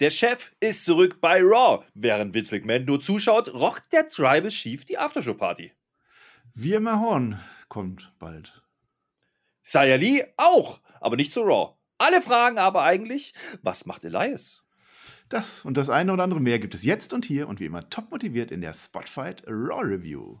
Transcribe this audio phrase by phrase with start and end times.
[0.00, 1.84] Der Chef ist zurück bei Raw.
[1.94, 5.72] Während Vince McMahon nur zuschaut, rockt der Tribal Chief die Aftershow-Party.
[6.52, 8.62] Wie immer Horn kommt bald.
[9.62, 11.76] Saya Lee auch, aber nicht zu Raw.
[11.96, 14.64] Alle fragen aber eigentlich, was macht Elias?
[15.28, 17.88] Das und das eine oder andere mehr gibt es jetzt und hier und wie immer
[17.88, 20.40] top motiviert in der Spotfight Raw Review.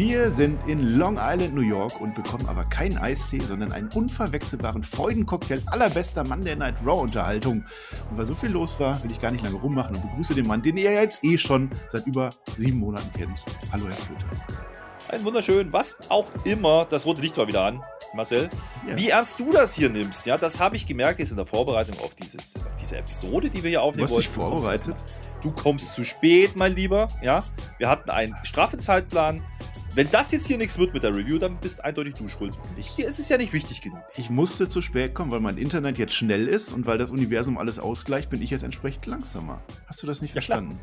[0.00, 4.82] Wir sind in Long Island, New York und bekommen aber keinen Eistee, sondern einen unverwechselbaren
[4.82, 7.62] Freudencocktail allerbester Monday Night Raw Unterhaltung.
[8.08, 10.46] Und weil so viel los war, will ich gar nicht lange rummachen und begrüße den
[10.46, 13.44] Mann, den ihr jetzt eh schon seit über sieben Monaten kennt.
[13.72, 14.79] Hallo, Herr Flöter.
[15.10, 17.82] Ein wunderschön, was auch immer, das rote Licht war wieder an,
[18.14, 18.48] Marcel.
[18.86, 18.96] Ja.
[18.96, 21.98] Wie ernst du das hier nimmst, ja, das habe ich gemerkt jetzt in der Vorbereitung
[21.98, 24.28] auf, dieses, auf diese Episode, die wir hier aufnehmen du wollten.
[24.28, 24.94] Dich vorbereitet?
[25.42, 27.42] Du kommst zu spät, mein Lieber, ja.
[27.78, 29.42] Wir hatten einen straffen Zeitplan.
[29.96, 32.56] Wenn das jetzt hier nichts wird mit der Review, dann bist eindeutig du schuld.
[32.76, 33.98] Hier ist es ja nicht wichtig genug.
[34.16, 37.58] Ich musste zu spät kommen, weil mein Internet jetzt schnell ist und weil das Universum
[37.58, 39.60] alles ausgleicht, bin ich jetzt entsprechend langsamer.
[39.88, 40.78] Hast du das nicht ja, verstanden?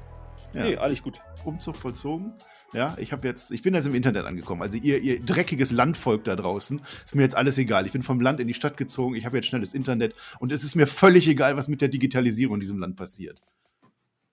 [0.53, 1.21] Ja, nee, alles gut.
[1.45, 2.33] Umzug vollzogen.
[2.73, 4.61] Ja, ich habe jetzt, ich bin jetzt im Internet angekommen.
[4.61, 7.85] Also ihr, ihr dreckiges Landvolk da draußen, ist mir jetzt alles egal.
[7.85, 10.63] Ich bin vom Land in die Stadt gezogen, ich habe jetzt schnelles Internet und es
[10.63, 13.41] ist mir völlig egal, was mit der Digitalisierung in diesem Land passiert.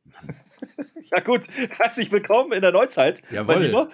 [1.11, 1.43] Ja gut,
[1.79, 3.89] herzlich willkommen in der Neuzeit, Jawohl.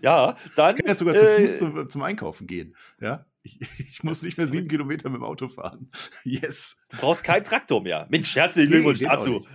[0.00, 0.76] Ja, dann.
[0.76, 2.76] Ich kann jetzt sogar zu Fuß äh, zum, zum, Einkaufen gehen.
[3.00, 5.90] Ja, ich, ich muss nicht mehr sieben Kilometer mit dem Auto fahren.
[6.24, 6.76] Yes.
[6.90, 8.06] Du brauchst keinen Traktor mehr.
[8.10, 9.46] Mensch, herzlichen Glückwunsch nee, dazu.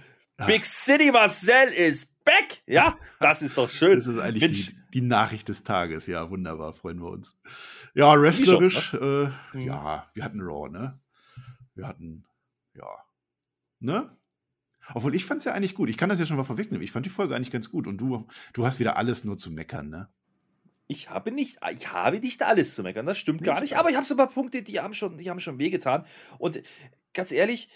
[0.45, 2.61] Big City Marcel ist back.
[2.67, 3.95] Ja, das ist doch schön.
[3.95, 6.05] Das ist eigentlich die, die, Nachricht des Tages.
[6.05, 7.37] Ja, wunderbar, freuen wir uns.
[7.95, 8.93] Ja, wrestlerisch.
[8.93, 9.33] Ne?
[9.53, 9.61] Äh, mhm.
[9.61, 10.99] Ja, wir hatten Raw, ne?
[11.73, 12.25] Wir hatten,
[12.75, 12.87] ja.
[13.79, 14.15] Ne?
[14.93, 15.89] Obwohl, ich fand es ja eigentlich gut.
[15.89, 16.83] Ich kann das ja schon mal vorwegnehmen.
[16.83, 17.87] Ich fand die Folge eigentlich ganz gut.
[17.87, 20.09] Und du, du hast wieder alles nur zu meckern, ne?
[20.89, 23.75] Ich habe nicht, ich habe nicht alles zu meckern, das stimmt gar nicht.
[23.75, 26.05] Aber ich habe so ein paar Punkte, die haben schon, die haben schon wehgetan.
[26.37, 26.63] Und
[27.13, 27.69] ganz ehrlich,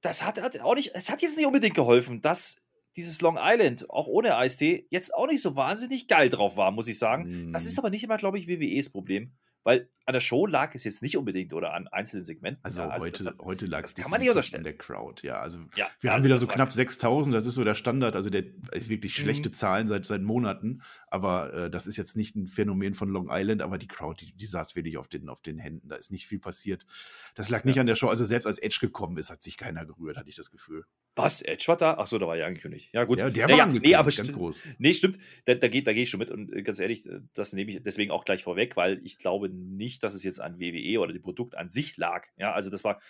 [0.00, 2.62] das hat, hat auch nicht, es hat jetzt nicht unbedingt geholfen, dass
[2.96, 6.88] dieses Long Island, auch ohne Eistee, jetzt auch nicht so wahnsinnig geil drauf war, muss
[6.88, 7.50] ich sagen.
[7.50, 7.52] Mm.
[7.52, 7.80] Das ist mhm.
[7.80, 9.32] aber nicht immer, glaube ich, WWEs Problem.
[9.62, 12.64] Weil an der Show lag es jetzt nicht unbedingt oder an einzelnen Segmenten.
[12.64, 14.62] Also, ja, also heute, hat, heute lag es kann man nicht unterstellen.
[14.62, 15.26] an der Crowd.
[15.26, 18.16] Ja, also ja, wir haben wieder so knapp 6000, das ist so der Standard.
[18.16, 19.22] Also der ist wirklich mhm.
[19.22, 20.80] schlechte Zahlen seit, seit Monaten.
[21.08, 24.32] Aber äh, das ist jetzt nicht ein Phänomen von Long Island, aber die Crowd, die,
[24.32, 25.90] die saß wirklich auf den, auf den Händen.
[25.90, 26.86] Da ist nicht viel passiert.
[27.34, 27.80] Das lag nicht ja.
[27.82, 28.08] an der Show.
[28.08, 30.86] Also selbst als Edge gekommen ist, hat sich keiner gerührt, hatte ich das Gefühl.
[31.16, 31.42] Was?
[31.42, 31.98] Edge war da?
[31.98, 32.90] Achso, da war ja angekündigt.
[32.92, 33.20] Ja, gut.
[33.20, 34.62] Ja, der naja, war angekündigt, nee, aber ganz groß.
[34.78, 35.18] Nee, stimmt.
[35.44, 36.30] Da, da, geht, da gehe ich schon mit.
[36.30, 39.50] Und äh, ganz ehrlich, äh, das nehme ich deswegen auch gleich vorweg, weil ich glaube
[39.50, 42.26] nicht, dass es jetzt an WWE oder dem Produkt an sich lag.
[42.36, 43.00] Ja, also das war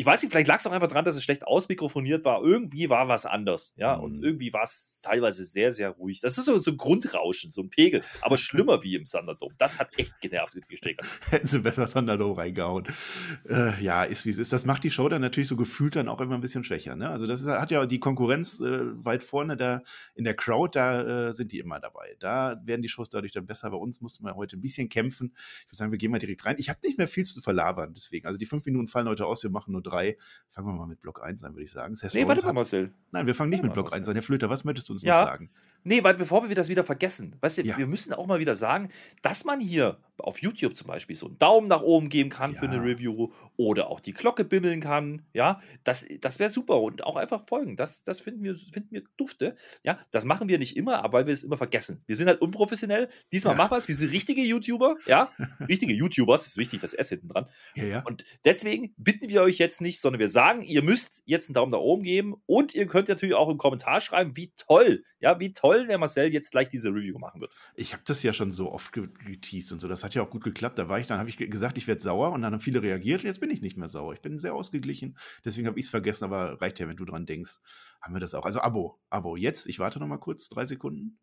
[0.00, 2.42] ich weiß nicht, vielleicht lag es auch einfach dran, dass es schlecht ausmikrofoniert war.
[2.42, 3.98] Irgendwie war was anders, ja.
[3.98, 4.02] Mhm.
[4.02, 6.20] Und irgendwie war es teilweise sehr, sehr ruhig.
[6.22, 8.02] Das ist so, so ein Grundrauschen, so ein Pegel.
[8.22, 9.54] Aber schlimmer wie im Thunderdome.
[9.58, 11.06] Das hat echt genervt mit Gestreckern.
[11.28, 12.86] Hätten sie besser Thunderdome reingehauen.
[13.46, 14.54] Äh, ja, ist wie es ist.
[14.54, 16.96] Das macht die Show dann natürlich so gefühlt dann auch immer ein bisschen schwächer.
[16.96, 17.10] Ne?
[17.10, 19.82] Also das ist, hat ja die Konkurrenz äh, weit vorne da
[20.14, 22.16] in der Crowd, da äh, sind die immer dabei.
[22.20, 23.68] Da werden die Shows dadurch dann besser.
[23.70, 25.34] Bei uns mussten wir heute ein bisschen kämpfen.
[25.34, 26.56] Ich würde sagen, wir gehen mal direkt rein.
[26.58, 28.26] Ich habe nicht mehr viel zu verlabern, deswegen.
[28.26, 30.16] Also die fünf Minuten fallen heute aus, wir machen nur drei.
[30.48, 31.96] Fangen wir mal mit Block 1 an, würde ich sagen.
[32.14, 32.94] nee, warte mal, Marcel.
[33.10, 34.00] Nein, wir fangen nicht ja, mit Block Marcel.
[34.00, 34.14] 1 an.
[34.14, 35.20] Herr Flöter, was möchtest du uns ja.
[35.20, 35.50] noch sagen?
[35.82, 37.78] Nee, weil bevor wir das wieder vergessen, weißt du, ja.
[37.78, 38.90] wir müssen auch mal wieder sagen,
[39.22, 42.58] dass man hier auf YouTube zum Beispiel so einen Daumen nach oben geben kann ja.
[42.58, 47.04] für eine Review oder auch die Glocke bimmeln kann, ja, das, das wäre super und
[47.04, 50.76] auch einfach folgen, das, das finden, wir, finden wir dufte, ja, das machen wir nicht
[50.76, 52.02] immer, aber weil wir es immer vergessen.
[52.06, 53.58] Wir sind halt unprofessionell, diesmal ja.
[53.58, 55.30] machen wir es, wir sind richtige YouTuber, ja,
[55.68, 59.80] richtige YouTubers, ist wichtig, das S hinten dran ja, und deswegen bitten wir euch jetzt
[59.80, 63.08] nicht, sondern wir sagen, ihr müsst jetzt einen Daumen nach oben geben und ihr könnt
[63.08, 66.68] natürlich auch im Kommentar schreiben, wie toll, ja, wie toll toll der Marcel jetzt gleich
[66.68, 67.54] diese Review machen wird.
[67.74, 69.88] Ich habe das ja schon so oft geteased und so.
[69.88, 70.78] Das hat ja auch gut geklappt.
[70.78, 73.22] Da war ich dann, habe ich gesagt, ich werde sauer und dann haben viele reagiert
[73.22, 74.12] jetzt bin ich nicht mehr sauer.
[74.12, 75.16] Ich bin sehr ausgeglichen.
[75.44, 77.58] Deswegen habe ich es vergessen, aber reicht ja, wenn du dran denkst.
[78.00, 78.44] Haben wir das auch.
[78.44, 79.36] Also Abo, Abo.
[79.36, 81.18] Jetzt, ich warte noch mal kurz, drei Sekunden.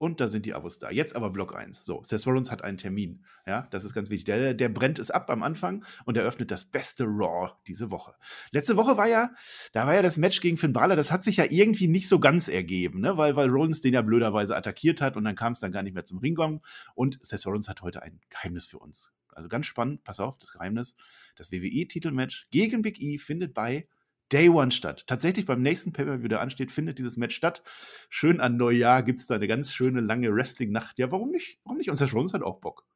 [0.00, 0.90] Und da sind die Abos da.
[0.90, 1.84] Jetzt aber Block 1.
[1.84, 3.22] So, Seth Rollins hat einen Termin.
[3.46, 4.24] Ja, das ist ganz wichtig.
[4.24, 8.14] Der, der brennt es ab am Anfang und eröffnet das beste Raw diese Woche.
[8.50, 9.34] Letzte Woche war ja,
[9.72, 12.18] da war ja das Match gegen Finn Balor, das hat sich ja irgendwie nicht so
[12.18, 13.18] ganz ergeben, ne?
[13.18, 15.92] weil, weil Rollins den ja blöderweise attackiert hat und dann kam es dann gar nicht
[15.92, 16.62] mehr zum Ringgong.
[16.94, 19.12] Und Seth Rollins hat heute ein Geheimnis für uns.
[19.28, 20.96] Also ganz spannend, pass auf, das Geheimnis.
[21.36, 23.86] Das WWE-Titelmatch gegen Big E findet bei
[24.32, 25.06] Day One statt.
[25.06, 27.62] Tatsächlich beim nächsten Pay-Per-View, der ansteht, findet dieses Match statt.
[28.08, 30.98] Schön an Neujahr gibt es da eine ganz schöne lange Wrestling-Nacht.
[30.98, 31.58] Ja, warum nicht?
[31.64, 31.90] Warum nicht?
[31.90, 32.86] Und Seth Rollins hat auch Bock.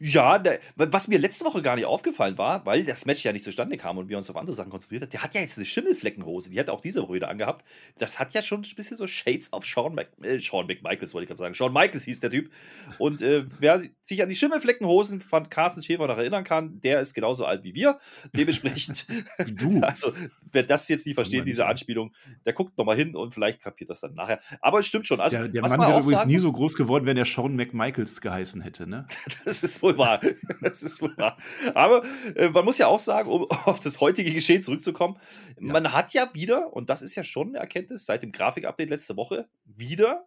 [0.00, 3.44] Ja, der, was mir letzte Woche gar nicht aufgefallen war, weil das Match ja nicht
[3.44, 5.66] zustande kam und wir uns auf andere Sachen konzentriert haben, der hat ja jetzt eine
[5.66, 7.64] Schimmelfleckenhose, die hat auch diese wieder angehabt.
[7.98, 11.24] Das hat ja schon ein bisschen so Shades of Shawn, Mac, äh, Shawn McMichaels, wollte
[11.24, 11.54] ich gerade sagen.
[11.54, 12.50] Shawn Michaels hieß der Typ.
[12.98, 17.14] Und äh, wer sich an die Schimmelfleckenhosen von Carsten Schäfer noch erinnern kann, der ist
[17.14, 17.98] genauso alt wie wir.
[18.34, 19.06] Dementsprechend,
[19.46, 19.80] du.
[19.82, 20.12] also
[20.52, 22.12] wer das jetzt nicht versteht, diese Anspielung,
[22.44, 24.40] der guckt nochmal hin und vielleicht kapiert das dann nachher.
[24.60, 25.20] Aber es stimmt schon.
[25.20, 28.60] Also, der, der Mann wäre übrigens nie so groß geworden, wenn er Shawn McMichaels geheißen
[28.60, 29.06] hätte, ne?
[29.44, 30.20] das ist wohl wahr.
[30.60, 31.36] Das ist wohl wahr.
[31.74, 32.02] Aber
[32.34, 35.18] äh, man muss ja auch sagen, um auf das heutige Geschehen zurückzukommen,
[35.60, 35.72] ja.
[35.72, 39.16] man hat ja wieder, und das ist ja schon eine Erkenntnis, seit dem Grafik-Update letzte
[39.16, 40.26] Woche, wieder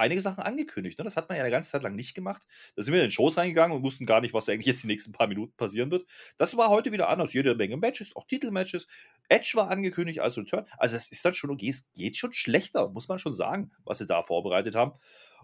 [0.00, 0.98] einige Sachen angekündigt.
[0.98, 1.04] Ne?
[1.04, 2.42] Das hat man ja eine ganze Zeit lang nicht gemacht.
[2.74, 4.88] Da sind wir in den Shows reingegangen und wussten gar nicht, was eigentlich jetzt die
[4.88, 6.04] nächsten paar Minuten passieren wird.
[6.38, 7.32] Das war heute wieder anders.
[7.32, 8.86] Jede Menge Matches, auch Titelmatches.
[9.28, 10.66] Edge war angekündigt als Return.
[10.78, 11.68] Also, das ist dann schon okay.
[11.68, 14.92] Es geht schon schlechter, muss man schon sagen, was sie da vorbereitet haben.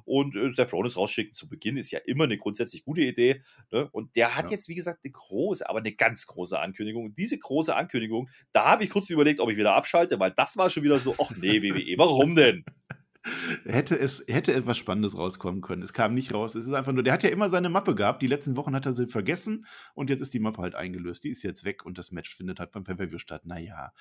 [0.06, 3.42] Und äh, Seth Rollins rausschicken zu Beginn ist ja immer eine grundsätzlich gute Idee.
[3.70, 3.88] Ne?
[3.90, 4.52] Und der hat ja.
[4.52, 7.04] jetzt, wie gesagt, eine große, aber eine ganz große Ankündigung.
[7.04, 10.56] Und diese große Ankündigung, da habe ich kurz überlegt, ob ich wieder abschalte, weil das
[10.56, 12.64] war schon wieder so, ach nee, WWE, warum denn?
[13.64, 15.82] hätte es hätte etwas Spannendes rauskommen können.
[15.82, 16.54] Es kam nicht raus.
[16.54, 18.22] Es ist einfach nur, der hat ja immer seine Mappe gehabt.
[18.22, 21.24] Die letzten Wochen hat er sie vergessen und jetzt ist die Mappe halt eingelöst.
[21.24, 23.46] Die ist jetzt weg und das Match findet halt beim Pay-Per-View statt.
[23.46, 23.92] Naja.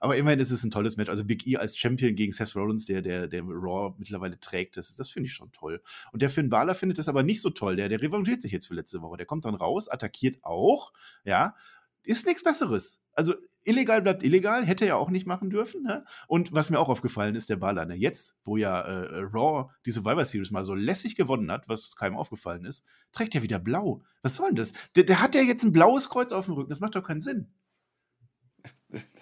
[0.00, 1.10] Aber immerhin ist es ein tolles Match.
[1.10, 4.94] Also Big E als Champion gegen Seth Rollins, der, der, der Raw mittlerweile trägt, das,
[4.94, 5.82] das finde ich schon toll.
[6.12, 7.76] Und der Finn Balor findet das aber nicht so toll.
[7.76, 9.16] Der, der revanchiert sich jetzt für letzte Woche.
[9.16, 10.92] Der kommt dann raus, attackiert auch,
[11.24, 11.54] ja,
[12.02, 13.02] ist nichts Besseres.
[13.12, 13.34] Also
[13.64, 15.82] illegal bleibt illegal, hätte er ja auch nicht machen dürfen.
[15.82, 16.04] Ne?
[16.26, 17.94] Und was mir auch aufgefallen ist, der Baller, ne?
[17.94, 22.16] jetzt, wo ja äh, Raw die Survivor Series mal so lässig gewonnen hat, was keinem
[22.16, 24.02] aufgefallen ist, trägt er wieder blau.
[24.22, 24.72] Was soll denn das?
[24.96, 27.20] Der, der hat ja jetzt ein blaues Kreuz auf dem Rücken, das macht doch keinen
[27.20, 27.52] Sinn.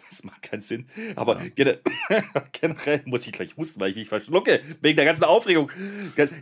[0.09, 0.87] Das macht keinen Sinn.
[1.17, 1.75] Aber ja.
[2.53, 5.73] generell muss ich gleich husten, weil ich mich verschlucke, wegen der ganzen Aufregung.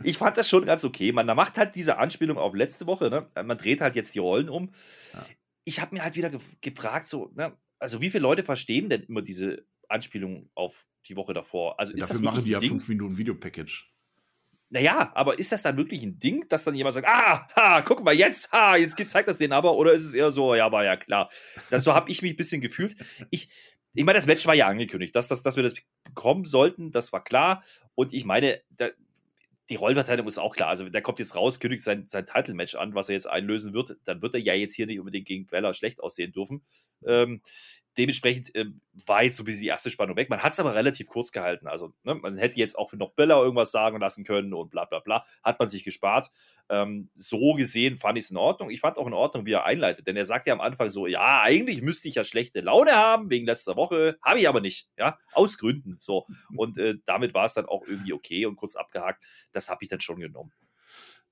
[0.03, 1.11] Ich fand das schon ganz okay.
[1.11, 3.09] Man macht halt diese Anspielung auf letzte Woche.
[3.09, 3.27] Ne?
[3.43, 4.69] Man dreht halt jetzt die Rollen um.
[5.13, 5.25] Ja
[5.65, 9.03] ich habe mir halt wieder ge gefragt, so, ne, also wie viele Leute verstehen denn
[9.03, 11.79] immer diese Anspielung auf die Woche davor?
[11.79, 12.69] Also ist Dafür das machen die ja Ding?
[12.69, 13.87] fünf Minuten Videopackage.
[14.69, 18.03] Naja, aber ist das dann wirklich ein Ding, dass dann jemand sagt, ah, ha, guck
[18.03, 20.83] mal jetzt, ha, jetzt zeigt das den aber, oder ist es eher so, ja, war
[20.83, 21.29] ja klar.
[21.69, 22.95] Das, so habe ich mich ein bisschen gefühlt.
[23.29, 23.49] Ich,
[23.93, 27.13] ich meine, das Match war ja angekündigt, dass, dass, dass wir das bekommen sollten, das
[27.13, 27.63] war klar.
[27.93, 28.89] Und ich meine, da,
[29.69, 30.69] die Rollverteilung ist auch klar.
[30.69, 33.97] Also, der kommt jetzt raus, kündigt sein, sein Title-Match an, was er jetzt einlösen wird.
[34.05, 36.63] Dann wird er ja jetzt hier nicht unbedingt gegen Queller schlecht aussehen dürfen.
[37.05, 37.41] Ähm,
[37.97, 38.65] dementsprechend äh,
[39.05, 40.29] war jetzt so ein bisschen die erste Spannung weg.
[40.29, 41.67] Man hat es aber relativ kurz gehalten.
[41.67, 44.99] Also, ne, man hätte jetzt auch noch Bella irgendwas sagen lassen können und bla bla
[44.99, 45.25] bla.
[45.43, 46.29] Hat man sich gespart.
[46.69, 48.69] Ähm, so gesehen fand ich es in Ordnung.
[48.69, 51.07] Ich fand auch in Ordnung, wie er einleitet, denn er sagt ja am Anfang so:
[51.07, 54.17] Ja, eigentlich müsste ich ja schlechte Laune haben wegen letzter Woche.
[54.21, 54.89] Habe ich aber nicht.
[54.97, 55.95] Ja, aus Gründen.
[55.99, 56.25] So.
[56.55, 59.23] Und äh, damit war es dann auch irgendwie okay und kurz abgehakt.
[59.51, 60.51] Das habe ich dann schon genommen.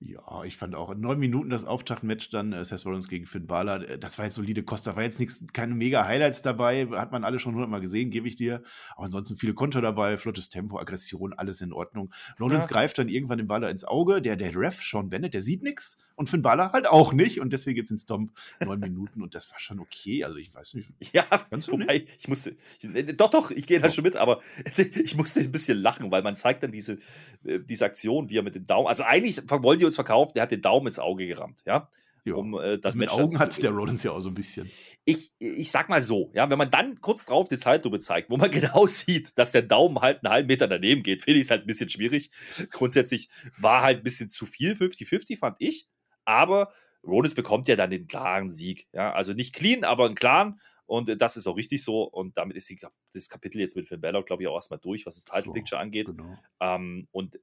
[0.05, 3.87] Ja, ich fand auch neun Minuten das Auftaktmatch dann, äh, Seth Rollins gegen Finn Balor,
[3.87, 7.13] äh, das war jetzt solide Kost, da war jetzt nichts, keine mega Highlights dabei, hat
[7.13, 8.63] man alle schon hundertmal gesehen, gebe ich dir.
[8.97, 12.11] Auch ansonsten viele Konter dabei, flottes Tempo, Aggression, alles in Ordnung.
[12.37, 12.71] Rollins ja.
[12.71, 15.97] greift dann irgendwann den Balor ins Auge, der, der Ref, Sean Bennett, der sieht nichts
[16.15, 19.35] und Finn Balor halt auch nicht und deswegen gibt es den Stomp neun Minuten und
[19.35, 20.89] das war schon okay, also ich weiß nicht.
[21.13, 24.41] Ja, ganz wobei, ich musste, ich, äh, doch, doch, ich gehe da schon mit, aber
[24.77, 26.97] ich musste ein bisschen lachen, weil man zeigt dann diese,
[27.43, 30.51] diese Aktion, wie er mit dem Daumen, also eigentlich wollen die uns verkauft, der hat
[30.51, 31.89] den Daumen ins Auge gerammt, ja.
[32.25, 32.35] Ja.
[32.35, 34.71] Um, äh, das also mit Augen hat es der Rollins ja auch so ein bisschen.
[35.03, 38.37] Ich, ich sag mal so, ja, wenn man dann kurz drauf die Zeitlupe zeigt, wo
[38.37, 41.51] man genau sieht, dass der Daumen halt einen halben Meter daneben geht, finde ich es
[41.51, 42.31] halt ein bisschen schwierig.
[42.71, 45.87] Grundsätzlich war halt ein bisschen zu viel, 50-50 fand ich.
[46.23, 46.71] Aber
[47.05, 48.87] Rollins bekommt ja dann den klaren Sieg.
[48.93, 50.61] Ja, also nicht clean, aber einen klaren.
[50.85, 52.03] Und äh, das ist auch richtig so.
[52.03, 52.79] Und damit ist die,
[53.13, 55.79] das Kapitel jetzt mit Finn Balor, glaube ich, auch erstmal durch, was das Title Picture
[55.79, 56.07] so, angeht.
[56.07, 56.37] Genau.
[56.61, 57.37] Ähm, und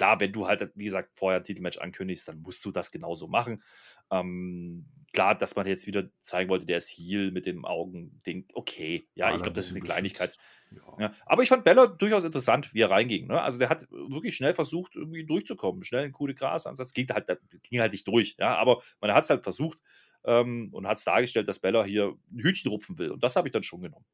[0.00, 3.28] klar, wenn du halt, wie gesagt, vorher ein Titelmatch ankündigst, dann musst du das genauso
[3.28, 3.62] machen.
[4.10, 9.06] Ähm, klar, dass man jetzt wieder zeigen wollte, der ist Heal mit dem Augending, okay.
[9.14, 10.38] Ja, ja ich glaube, das ist eine Kleinigkeit.
[10.70, 10.80] Ja.
[10.98, 11.12] Ja.
[11.26, 13.26] Aber ich fand Bella durchaus interessant, wie er reinging.
[13.26, 13.42] Ne?
[13.42, 15.84] Also der hat wirklich schnell versucht, irgendwie durchzukommen.
[15.84, 16.94] Schnell einen coole Gras-Ansatz.
[16.94, 17.26] Ging halt,
[17.64, 18.36] ging halt nicht durch.
[18.38, 19.82] Ja, aber man hat es halt versucht
[20.24, 23.10] ähm, und hat es dargestellt, dass Bella hier ein Hütchen rupfen will.
[23.10, 24.06] Und das habe ich dann schon genommen.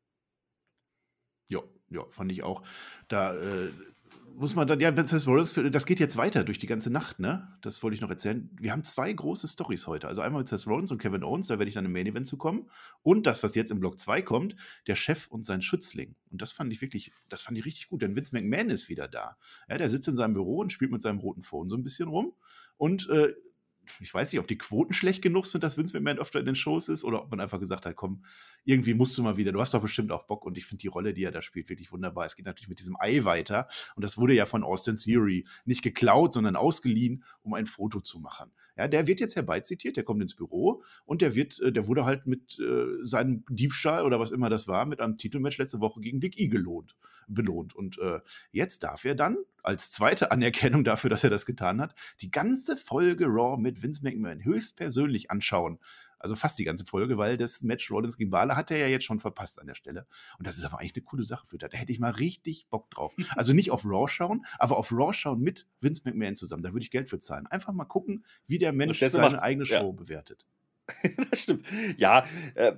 [1.49, 2.65] Ja, ja, fand ich auch.
[3.07, 3.71] Da äh,
[4.37, 7.49] muss man dann, ja, das, Rollins, das geht jetzt weiter durch die ganze Nacht, ne?
[7.63, 8.51] Das wollte ich noch erzählen.
[8.61, 10.09] Wir haben zwei große Stories heute.
[10.09, 12.27] Also einmal mit Seth Rollins und Kevin Owens, da werde ich dann im Main Event
[12.27, 12.69] zu kommen.
[13.03, 14.55] Und das, was jetzt im Block 2 kommt,
[14.87, 16.15] der Chef und sein Schützling.
[16.31, 19.09] Und das fand ich wirklich, das fand ich richtig gut, denn Vince McMahon ist wieder
[19.09, 19.37] da.
[19.69, 22.09] Ja, der sitzt in seinem Büro und spielt mit seinem roten Phone so ein bisschen
[22.09, 22.35] rum.
[22.77, 23.35] Und äh,
[24.01, 26.57] ich weiß nicht, ob die Quoten schlecht genug sind, dass Vince McMahon öfter in den
[26.57, 28.25] Shows ist oder ob man einfach gesagt hat, komm,
[28.65, 30.89] irgendwie musst du mal wieder, du hast doch bestimmt auch Bock und ich finde die
[30.89, 32.27] Rolle, die er da spielt, wirklich wunderbar.
[32.27, 35.83] Es geht natürlich mit diesem Ei weiter und das wurde ja von Austin Theory nicht
[35.83, 38.51] geklaut, sondern ausgeliehen, um ein Foto zu machen.
[38.77, 42.05] Ja, der wird jetzt herbeizitiert, der kommt ins Büro und der wird, äh, der wurde
[42.05, 46.01] halt mit äh, seinem Diebstahl oder was immer das war, mit einem Titelmatch letzte Woche
[46.01, 46.95] gegen Big E gelohnt,
[47.27, 47.75] belohnt.
[47.75, 48.21] Und äh,
[48.53, 52.77] jetzt darf er dann als zweite Anerkennung dafür, dass er das getan hat, die ganze
[52.77, 55.79] Folge Raw mit Vince McMahon höchstpersönlich anschauen.
[56.19, 59.05] Also fast die ganze Folge, weil das Match Rollins gegen Balor hat er ja jetzt
[59.05, 60.05] schon verpasst an der Stelle.
[60.39, 61.69] Und das ist aber eigentlich eine coole Sache für da.
[61.69, 63.15] Da hätte ich mal richtig Bock drauf.
[63.37, 66.63] Also nicht auf Raw schauen, aber auf Raw schauen mit Vince McMahon zusammen.
[66.63, 67.47] Da würde ich Geld für zahlen.
[67.47, 69.43] Einfach mal gucken, wie der Mensch seine macht.
[69.43, 69.91] eigene Show ja.
[69.91, 70.47] bewertet.
[71.31, 71.65] das stimmt.
[71.99, 72.77] Ja, äh,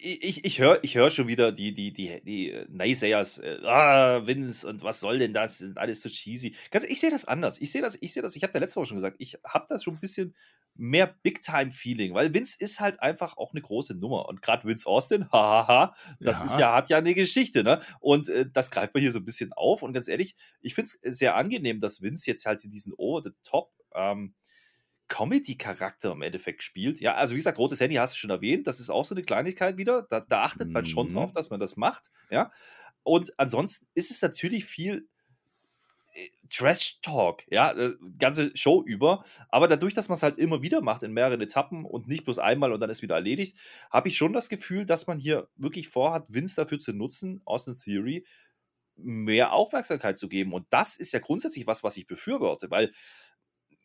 [0.00, 4.68] ich, ich höre ich hör schon wieder die, die, die, die Naysayers, äh, ah, Vince
[4.68, 5.58] und was soll denn das?
[5.58, 6.54] Sind alles so cheesy.
[6.70, 7.60] Ganz, ich sehe das anders.
[7.60, 9.66] Ich sehe das, ich sehe das, ich habe ja letzte Woche schon gesagt, ich habe
[9.68, 10.34] das schon ein bisschen
[10.74, 14.28] mehr Big-Time-Feeling, weil Vince ist halt einfach auch eine große Nummer.
[14.28, 16.44] Und gerade Vince Austin, hahaha, das ja.
[16.44, 17.80] ist ja, hat ja eine Geschichte, ne?
[18.00, 19.82] Und äh, das greift man hier so ein bisschen auf.
[19.82, 23.72] Und ganz ehrlich, ich finde es sehr angenehm, dass Vince jetzt halt in diesen Over-the-Top
[23.94, 24.34] ähm,
[25.08, 27.00] Comedy-Charakter im Endeffekt spielt.
[27.00, 29.24] Ja, also wie gesagt, rotes Handy hast du schon erwähnt, das ist auch so eine
[29.24, 30.02] Kleinigkeit wieder.
[30.02, 31.34] Da, da achtet man schon drauf, mhm.
[31.34, 32.10] dass man das macht.
[32.30, 32.52] Ja.
[33.02, 35.08] Und ansonsten ist es natürlich viel
[36.14, 39.24] äh, Trash-Talk, ja, äh, ganze Show über.
[39.48, 42.38] Aber dadurch, dass man es halt immer wieder macht in mehreren Etappen und nicht bloß
[42.38, 43.56] einmal und dann ist wieder erledigt,
[43.90, 47.74] habe ich schon das Gefühl, dass man hier wirklich vorhat, Vince dafür zu nutzen, Austin
[47.74, 48.26] Theory,
[48.96, 50.52] mehr Aufmerksamkeit zu geben.
[50.52, 52.92] Und das ist ja grundsätzlich was, was ich befürworte, weil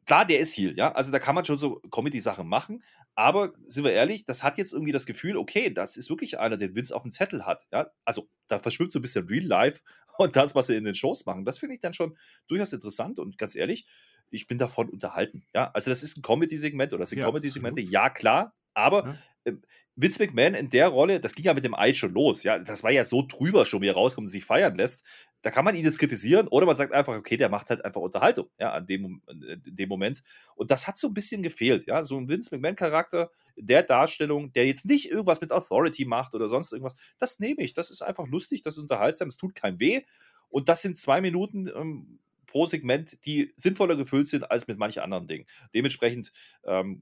[0.06, 0.92] klar, der ist Heal, ja.
[0.92, 2.84] Also da kann man schon so Comedy-Sachen machen.
[3.16, 6.58] Aber sind wir ehrlich, das hat jetzt irgendwie das Gefühl, okay, das ist wirklich einer,
[6.58, 7.68] den Vince auf dem Zettel hat.
[7.72, 7.92] Ja?
[8.06, 9.82] Also da verschwimmt so ein bisschen Real Life
[10.18, 11.46] und das, was sie in den Shows machen.
[11.46, 12.18] Das finde ich dann schon
[12.48, 13.86] durchaus interessant und ganz ehrlich,
[14.30, 15.46] ich bin davon unterhalten.
[15.54, 19.18] Ja, also das ist ein Comedy-Segment oder das sind ja, Comedy-Segmente, ja klar, aber ja.
[19.46, 19.62] Ähm,
[19.96, 22.42] Vince McMahon in der Rolle, das ging ja mit dem Eis schon los.
[22.42, 25.04] Ja, das war ja so drüber schon, wie er rauskommt und sich feiern lässt.
[25.44, 28.02] Da kann man ihn jetzt kritisieren oder man sagt einfach, okay, der macht halt einfach
[28.02, 30.24] Unterhaltung, ja, an dem, in dem Moment.
[30.56, 34.66] Und das hat so ein bisschen gefehlt, ja, so ein Vince McMahon-Charakter der Darstellung, der
[34.66, 36.96] jetzt nicht irgendwas mit Authority macht oder sonst irgendwas.
[37.20, 37.74] Das nehme ich.
[37.74, 40.02] Das ist einfach lustig, das ist unterhaltsam, es tut keinem weh.
[40.50, 45.02] Und das sind zwei Minuten ähm, pro Segment, die sinnvoller gefüllt sind als mit manchen
[45.02, 45.46] anderen Dingen.
[45.74, 46.32] Dementsprechend
[46.64, 47.02] ähm,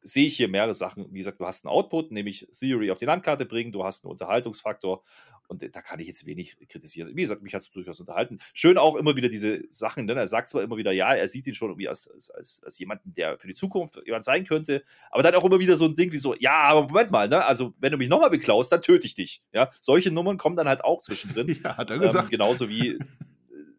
[0.00, 1.06] sehe ich hier mehrere Sachen.
[1.12, 4.12] Wie gesagt, du hast einen Output, nämlich Theory auf die Landkarte bringen, du hast einen
[4.12, 5.02] Unterhaltungsfaktor
[5.48, 7.10] und da kann ich jetzt wenig kritisieren.
[7.16, 8.38] Wie gesagt, mich hat es durchaus unterhalten.
[8.52, 11.46] Schön auch immer wieder diese Sachen, denn er sagt zwar immer wieder, ja, er sieht
[11.46, 14.84] ihn schon irgendwie als, als, als, als jemanden, der für die Zukunft jemand sein könnte,
[15.10, 17.44] aber dann auch immer wieder so ein Ding wie so, ja, aber Moment mal, ne?
[17.44, 19.42] also wenn du mich nochmal beklaust, dann töte ich dich.
[19.52, 21.58] Ja, solche Nummern kommen dann halt auch zwischendrin.
[21.64, 22.26] ja, hat er gesagt.
[22.26, 22.98] Ähm, genauso wie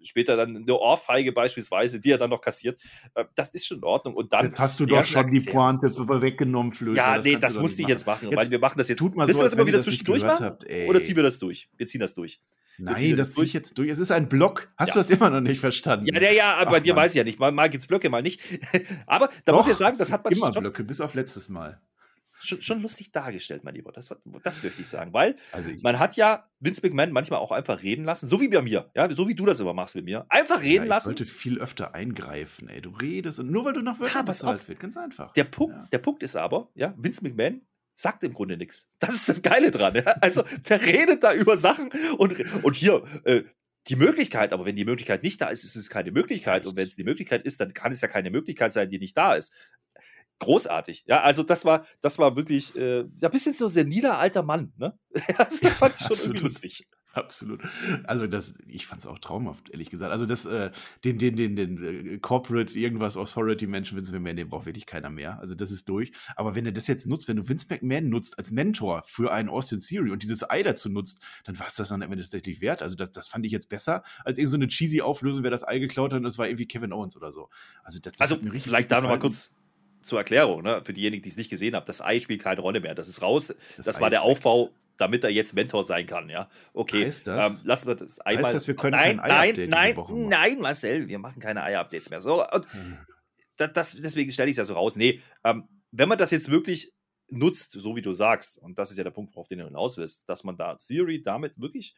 [0.01, 2.79] später dann eine Ohrfeige beispielsweise, die er dann noch kassiert.
[3.13, 4.15] Äh, das ist schon in Ordnung.
[4.15, 4.48] Und dann.
[4.48, 6.98] Jetzt hast du doch schon die Pointe weggenommen, Flöte.
[6.98, 9.00] Ja, das nee, das musste ich jetzt machen, jetzt weil wir machen das jetzt.
[9.00, 10.46] Tut mal so, wir das immer wieder zwischendurch machen?
[10.46, 11.70] Habt, oder ziehen wir das durch?
[11.77, 12.39] Wir ziehen das durch.
[12.79, 13.89] Nein, das ziehe ich jetzt durch.
[13.89, 14.72] Es ist ein Block.
[14.77, 14.94] Hast ja.
[14.94, 16.06] du das immer noch nicht verstanden?
[16.06, 17.38] Ja, ja, ja, aber bei dir weiß ich ja nicht.
[17.38, 18.41] Mal, mal gibt es Blöcke, mal nicht.
[19.06, 21.82] aber da Doch, muss ich sagen, das hat man immer Blöcke, bis auf letztes Mal
[22.39, 23.91] schon, schon lustig dargestellt, mein Lieber.
[23.91, 24.10] Das,
[24.43, 25.13] das möchte ich sagen.
[25.13, 28.48] Weil also ich, man hat ja Vince McMahon manchmal auch einfach reden lassen, so wie
[28.48, 30.25] bei mir, ja, so wie du das immer machst mit mir.
[30.29, 31.05] Einfach reden ja, ich lassen.
[31.08, 32.81] sollte viel öfter eingreifen, ey.
[32.81, 35.34] Du redest und nur weil du nach Wörtern ja, bezahlt wird, ganz einfach.
[35.34, 35.88] Der Punkt, ja.
[35.91, 37.62] der Punkt ist aber, ja, Vince McMahon
[37.93, 38.89] sagt im Grunde nichts.
[39.00, 39.93] Das ist das Geile dran.
[39.96, 40.03] Ja?
[40.22, 43.43] Also, der redet da über Sachen und, und hier, äh,
[43.88, 46.65] die Möglichkeit, aber wenn die Möglichkeit nicht da ist, ist es keine Möglichkeit.
[46.65, 49.17] Und wenn es die Möglichkeit ist, dann kann es ja keine Möglichkeit sein, die nicht
[49.17, 49.53] da ist
[50.39, 51.03] großartig.
[51.08, 54.74] Ja, also das war, das war wirklich äh, ein bisschen so seniler alter Mann.
[54.77, 54.98] Ne?
[55.38, 56.88] also das fand ich schon irgendwie lustig.
[57.13, 57.62] Absolut.
[58.03, 60.12] Also das, ich fand es auch traumhaft, ehrlich gesagt.
[60.12, 60.69] Also das, äh,
[61.03, 65.39] den, den, den, den äh, Corporate irgendwas Authority-Menschen Vince McMahon, den braucht wirklich keiner mehr.
[65.39, 66.12] Also das ist durch.
[66.36, 69.50] Aber wenn er das jetzt nutzt, wenn du Vince McMahon nutzt als Mentor für einen
[69.50, 72.62] Austin Theory und dieses Ei dazu nutzt, dann war es das dann am Ende tatsächlich
[72.62, 72.84] wert.
[72.84, 75.79] Also das, das fand ich jetzt besser als irgendeine so cheesy Auflösung, wer das Ei
[75.79, 77.50] geklaut hat und das war irgendwie Kevin Owens oder so.
[77.84, 79.55] Also das, das also vielleicht da nochmal kurz
[80.01, 82.79] zur Erklärung, ne, für diejenigen, die es nicht gesehen haben, das Ei spielt keine Rolle
[82.79, 82.96] mehr.
[82.96, 83.53] Das ist raus.
[83.77, 86.50] Das, das war der Aufbau, damit er jetzt Mentor sein kann, ja.
[86.74, 87.06] Okay.
[87.06, 87.62] Heißt das?
[87.62, 88.46] Ähm, lassen wir das einmal.
[88.46, 92.22] Heißt das, wir können nein, kein nein, nein, nein, Marcel, wir machen keine Ei-Updates mehr.
[92.22, 92.98] So, und hm.
[93.58, 94.96] das, das, deswegen stelle ich es ja so raus.
[94.96, 96.94] Nee, ähm, wenn man das jetzt wirklich
[97.29, 99.98] nutzt, so wie du sagst, und das ist ja der Punkt, auf den du hinaus
[99.98, 101.96] willst, dass man da Theory damit wirklich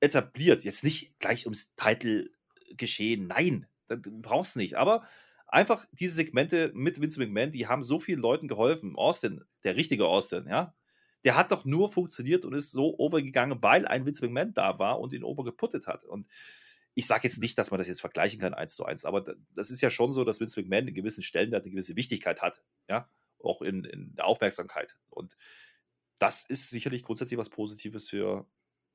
[0.00, 2.30] etabliert, jetzt nicht gleich ums Titel
[2.76, 5.04] geschehen, nein, das brauchst du nicht, aber
[5.48, 8.96] einfach diese Segmente mit Vince McMahon, die haben so vielen Leuten geholfen.
[8.96, 10.74] Austin, der richtige Austin, ja,
[11.24, 15.00] der hat doch nur funktioniert und ist so overgegangen, weil ein Vince McMahon da war
[15.00, 16.04] und ihn overgeputtet hat.
[16.04, 16.28] Und
[16.94, 19.70] ich sage jetzt nicht, dass man das jetzt vergleichen kann eins zu eins, aber das
[19.70, 23.10] ist ja schon so, dass Vince McMahon einen gewissen Stellenwert, eine gewisse Wichtigkeit hat, ja,
[23.42, 24.96] auch in, in der Aufmerksamkeit.
[25.10, 25.36] Und
[26.18, 28.46] das ist sicherlich grundsätzlich was Positives für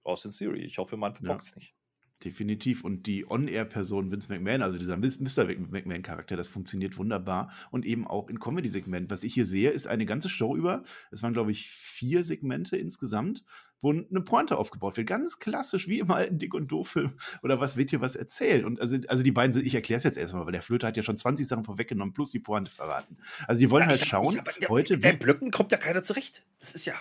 [0.04, 0.64] Austin Theory.
[0.64, 1.56] Ich hoffe, man verbockt es ja.
[1.60, 1.76] nicht.
[2.24, 2.84] Definitiv.
[2.84, 5.46] Und die On-Air-Person Vince McMahon, also dieser Mr.
[5.70, 7.52] McMahon-Charakter, das funktioniert wunderbar.
[7.72, 9.12] Und eben auch in Comedy-Segment.
[9.12, 10.84] Was ich hier sehe, ist eine ganze Show über.
[11.12, 13.44] Es waren, glaube ich, vier Segmente insgesamt,
[13.82, 15.08] wo eine Pointe aufgebaut wird.
[15.08, 17.14] Ganz klassisch, wie immer in Dick und Doof-Film.
[17.44, 18.64] Oder was wird hier was erzählt?
[18.64, 20.98] Und also, also die beiden sind, ich erkläre es jetzt erstmal, weil der Flöter hat
[20.98, 23.18] ja schon 20 Sachen vorweggenommen, plus die Pointe verraten.
[23.48, 24.98] Also die wollen ja, halt hab, schauen, hab, heute.
[24.98, 26.44] Der Blöcken kommt ja keiner zurecht.
[26.60, 26.94] Das ist ja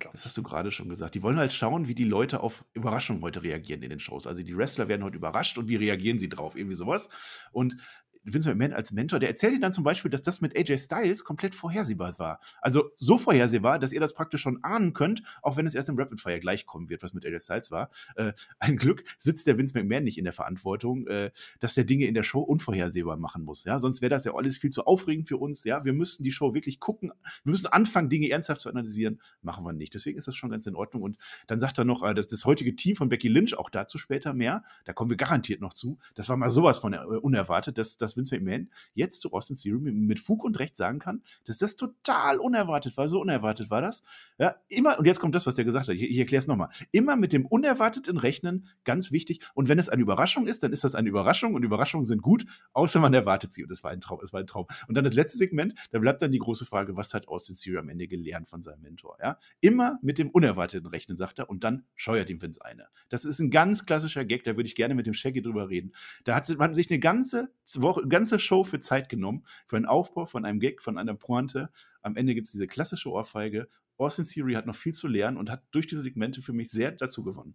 [0.00, 1.14] glaube Das hast du gerade schon gesagt.
[1.14, 4.26] Die wollen halt schauen, wie die Leute auf Überraschungen heute reagieren in den Shows.
[4.26, 6.56] Also die Wrestler werden heute überrascht und wie reagieren sie drauf?
[6.56, 7.08] Irgendwie sowas.
[7.52, 7.76] Und
[8.34, 11.24] Vince McMahon als Mentor, der erzählt ihnen dann zum Beispiel, dass das mit AJ Styles
[11.24, 12.40] komplett vorhersehbar war.
[12.60, 15.98] Also so vorhersehbar, dass ihr das praktisch schon ahnen könnt, auch wenn es erst im
[15.98, 17.90] Rapid Fire gleich kommen wird, was mit AJ Styles war.
[18.16, 22.06] Äh, ein Glück sitzt der Vince McMahon nicht in der Verantwortung, äh, dass der Dinge
[22.06, 23.64] in der Show unvorhersehbar machen muss.
[23.64, 25.64] Ja, sonst wäre das ja alles viel zu aufregend für uns.
[25.64, 27.12] Ja, wir müssten die Show wirklich gucken,
[27.44, 29.20] wir müssen anfangen, Dinge ernsthaft zu analysieren.
[29.42, 29.94] Machen wir nicht.
[29.94, 31.02] Deswegen ist das schon ganz in Ordnung.
[31.02, 33.98] Und dann sagt er noch, äh, dass das heutige Team von Becky Lynch, auch dazu
[33.98, 35.98] später mehr, da kommen wir garantiert noch zu.
[36.14, 39.92] Das war mal sowas von äh, unerwartet, dass, dass Vince McMahon jetzt zu Austin Theory
[39.92, 43.08] mit Fug und Recht sagen kann, dass das total unerwartet war.
[43.08, 44.02] So unerwartet war das.
[44.38, 45.94] Ja, immer, und jetzt kommt das, was der gesagt hat.
[45.94, 46.68] Ich, ich erkläre es nochmal.
[46.92, 49.40] Immer mit dem Unerwarteten rechnen, ganz wichtig.
[49.54, 52.44] Und wenn es eine Überraschung ist, dann ist das eine Überraschung und Überraschungen sind gut,
[52.72, 53.62] außer man erwartet sie.
[53.62, 54.18] Und das war ein Traum.
[54.20, 54.66] Das war ein Traum.
[54.88, 57.78] Und dann das letzte Segment, da bleibt dann die große Frage, was hat Austin Theory
[57.78, 59.16] am Ende gelernt von seinem Mentor?
[59.22, 59.38] Ja?
[59.60, 62.86] Immer mit dem Unerwarteten rechnen, sagt er, und dann scheuert ihm Vince eine.
[63.08, 65.92] Das ist ein ganz klassischer Gag, da würde ich gerne mit dem Shaggy drüber reden.
[66.24, 70.26] Da hat man sich eine ganze Woche, ganze Show für Zeit genommen, für einen Aufbau
[70.26, 71.70] von einem Gag, von einer Pointe.
[72.02, 73.68] Am Ende gibt es diese klassische Ohrfeige.
[73.96, 76.92] Austin Theory hat noch viel zu lernen und hat durch diese Segmente für mich sehr
[76.92, 77.54] dazu gewonnen.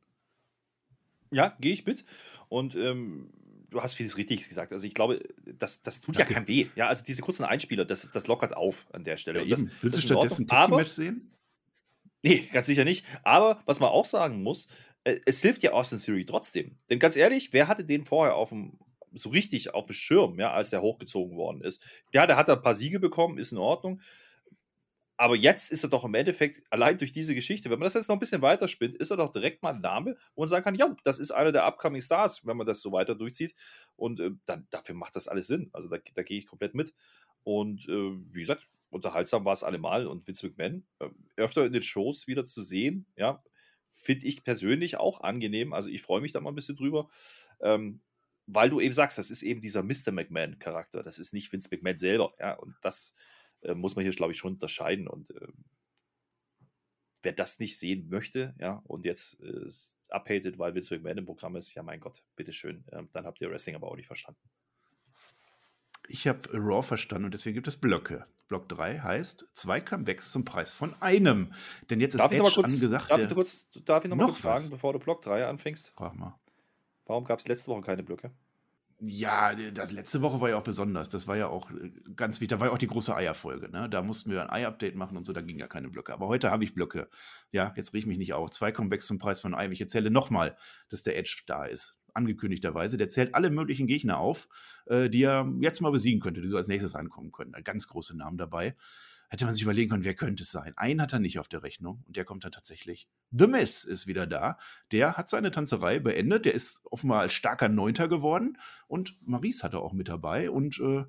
[1.32, 2.06] Ja, gehe ich mit.
[2.50, 3.34] Und ähm,
[3.70, 4.72] du hast vieles richtig gesagt.
[4.72, 5.22] Also ich glaube,
[5.58, 6.34] das, das tut Danke.
[6.34, 6.68] ja kein weh.
[6.76, 9.44] Ja, also diese kurzen Einspieler, das, das lockert auf an der Stelle.
[9.44, 11.32] Ja, das, Willst du stattdessen ein Match sehen?
[12.22, 13.06] Nee, ganz sicher nicht.
[13.24, 14.68] Aber was man auch sagen muss,
[15.04, 16.78] äh, es hilft ja Austin Theory trotzdem.
[16.90, 18.80] Denn ganz ehrlich, wer hatte den vorher auf dem,
[19.16, 21.84] so richtig auf dem Schirm, ja, als der hochgezogen worden ist?
[22.14, 24.02] Ja, der hat ein paar Siege bekommen, ist in Ordnung.
[25.18, 28.10] Aber jetzt ist er doch im Endeffekt, allein durch diese Geschichte, wenn man das jetzt
[28.10, 30.66] noch ein bisschen weiter spinnt, ist er doch direkt mal ein Name, wo man sagen
[30.66, 33.56] kann, ja, das ist einer der Upcoming Stars, wenn man das so weiter durchzieht.
[33.96, 35.70] Und äh, dann, dafür macht das alles Sinn.
[35.72, 36.94] Also da, da gehe ich komplett mit.
[37.44, 40.06] Und äh, wie gesagt, unterhaltsam war es allemal.
[40.06, 43.42] Und Vince McMahon äh, öfter in den Shows wieder zu sehen, ja,
[43.88, 45.72] finde ich persönlich auch angenehm.
[45.72, 47.08] Also ich freue mich da mal ein bisschen drüber.
[47.62, 48.02] Ähm,
[48.48, 50.12] weil du eben sagst, das ist eben dieser Mr.
[50.12, 51.04] McMahon-Charakter.
[51.04, 52.34] Das ist nicht Vince McMahon selber.
[52.40, 53.14] Ja, und das
[53.62, 55.08] äh, muss man hier, glaube ich, schon unterscheiden.
[55.08, 55.48] Und äh,
[57.24, 59.70] wer das nicht sehen möchte, ja, und jetzt äh,
[60.10, 62.86] abhatet, weil Vince McMahon im Programm ist, ja, mein Gott, bitteschön.
[62.92, 64.42] Ähm, dann habt ihr Wrestling aber auch nicht verstanden.
[66.08, 68.28] Ich habe Raw verstanden und deswegen gibt es Blöcke.
[68.48, 71.52] Block 3 heißt zwei Comebacks zum Preis von einem.
[71.90, 73.10] Denn jetzt darf ist Edge kurz, angesagt.
[73.10, 74.70] Darf ich, kurz, darf ich noch mal kurz fragen, was?
[74.70, 75.90] bevor du Block 3 anfängst?
[75.96, 76.40] Frag mal.
[77.06, 78.32] Warum gab es letzte Woche keine Blöcke?
[79.00, 81.10] Ja, das letzte Woche war ja auch besonders.
[81.10, 82.50] Das war ja auch äh, ganz wichtig.
[82.50, 83.70] Da war ja auch die große Eierfolge.
[83.70, 83.90] Ne?
[83.90, 86.14] Da mussten wir ein Ei-Update machen und so, da ging ja keine Blöcke.
[86.14, 87.10] Aber heute habe ich Blöcke.
[87.52, 88.52] Ja, jetzt riech mich nicht auf.
[88.52, 89.74] Zwei Comebacks zum Preis von einem.
[89.74, 90.56] Ich erzähle nochmal,
[90.90, 92.00] dass der Edge da ist.
[92.14, 92.98] Angekündigterweise.
[92.98, 94.48] Der zählt alle möglichen Gegner auf,
[94.86, 97.52] äh, die er jetzt mal besiegen könnte, die so als nächstes ankommen können.
[97.66, 98.76] Ganz große Namen dabei
[99.36, 100.74] hätte man sich überlegen können, wer könnte es sein.
[100.78, 103.10] Einen hat er nicht auf der Rechnung und der kommt dann tatsächlich.
[103.32, 104.58] The Miss ist wieder da.
[104.92, 106.46] Der hat seine Tanzerei beendet.
[106.46, 111.04] Der ist offenbar als starker Neunter geworden und Maurice hatte auch mit dabei und äh,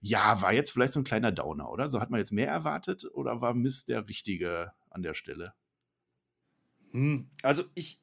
[0.00, 1.86] ja, war jetzt vielleicht so ein kleiner Downer, oder?
[1.86, 5.52] So hat man jetzt mehr erwartet oder war Miss der Richtige an der Stelle?
[6.92, 8.00] Hm, also ich,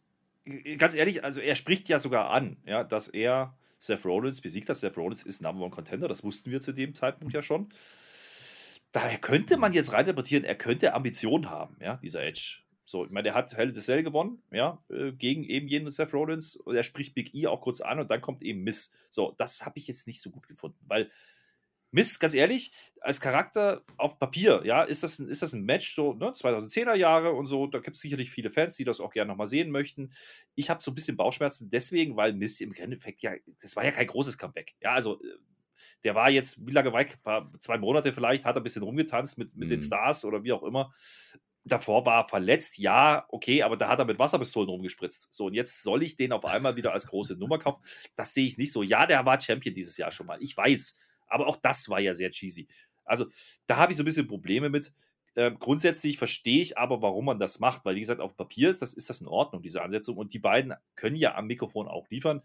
[0.77, 4.77] ganz ehrlich, also er spricht ja sogar an, ja, dass er Seth Rollins besiegt hat.
[4.77, 7.69] Seth Rollins ist Number One Contender, das wussten wir zu dem Zeitpunkt ja schon
[8.97, 12.61] daher könnte man jetzt reininterpretieren, er könnte Ambitionen haben, ja, dieser Edge.
[12.83, 16.55] So, ich meine, der hat Hell Cell gewonnen, ja, äh, gegen eben jenen Seth Rollins.
[16.55, 18.93] Und er spricht Big E auch kurz an und dann kommt eben Miss.
[19.09, 21.11] So, das habe ich jetzt nicht so gut gefunden, weil
[21.91, 25.95] Miss, ganz ehrlich, als Charakter auf Papier, ja, ist das ein, ist das ein Match,
[25.95, 29.11] so, ne, 2010er Jahre und so, da gibt es sicherlich viele Fans, die das auch
[29.11, 30.11] gerne nochmal sehen möchten.
[30.55, 33.91] Ich habe so ein bisschen Bauchschmerzen deswegen, weil Miss im Endeffekt ja, das war ja
[33.91, 34.75] kein großes Comeback.
[34.81, 35.37] Ja, also äh,
[36.03, 37.19] der war jetzt, wie lange weg?
[37.59, 39.71] Zwei Monate vielleicht, hat er ein bisschen rumgetanzt mit, mit mhm.
[39.71, 40.93] den Stars oder wie auch immer.
[41.63, 45.33] Davor war er verletzt, ja, okay, aber da hat er mit Wasserpistolen rumgespritzt.
[45.33, 47.83] So, und jetzt soll ich den auf einmal wieder als große Nummer kaufen.
[48.15, 48.83] Das sehe ich nicht so.
[48.83, 50.41] Ja, der war Champion dieses Jahr schon mal.
[50.41, 50.97] Ich weiß.
[51.27, 52.67] Aber auch das war ja sehr cheesy.
[53.03, 53.25] Also,
[53.65, 54.93] da habe ich so ein bisschen Probleme mit.
[55.35, 58.81] Ähm, grundsätzlich verstehe ich aber, warum man das macht, weil, wie gesagt, auf Papier ist
[58.81, 60.15] das, ist das in Ordnung, diese Ansetzung.
[60.15, 62.41] Und die beiden können ja am Mikrofon auch liefern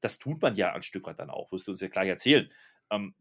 [0.00, 2.50] das tut man ja ein Stück weit dann auch, wirst du uns ja gleich erzählen.
[2.90, 3.14] Ähm,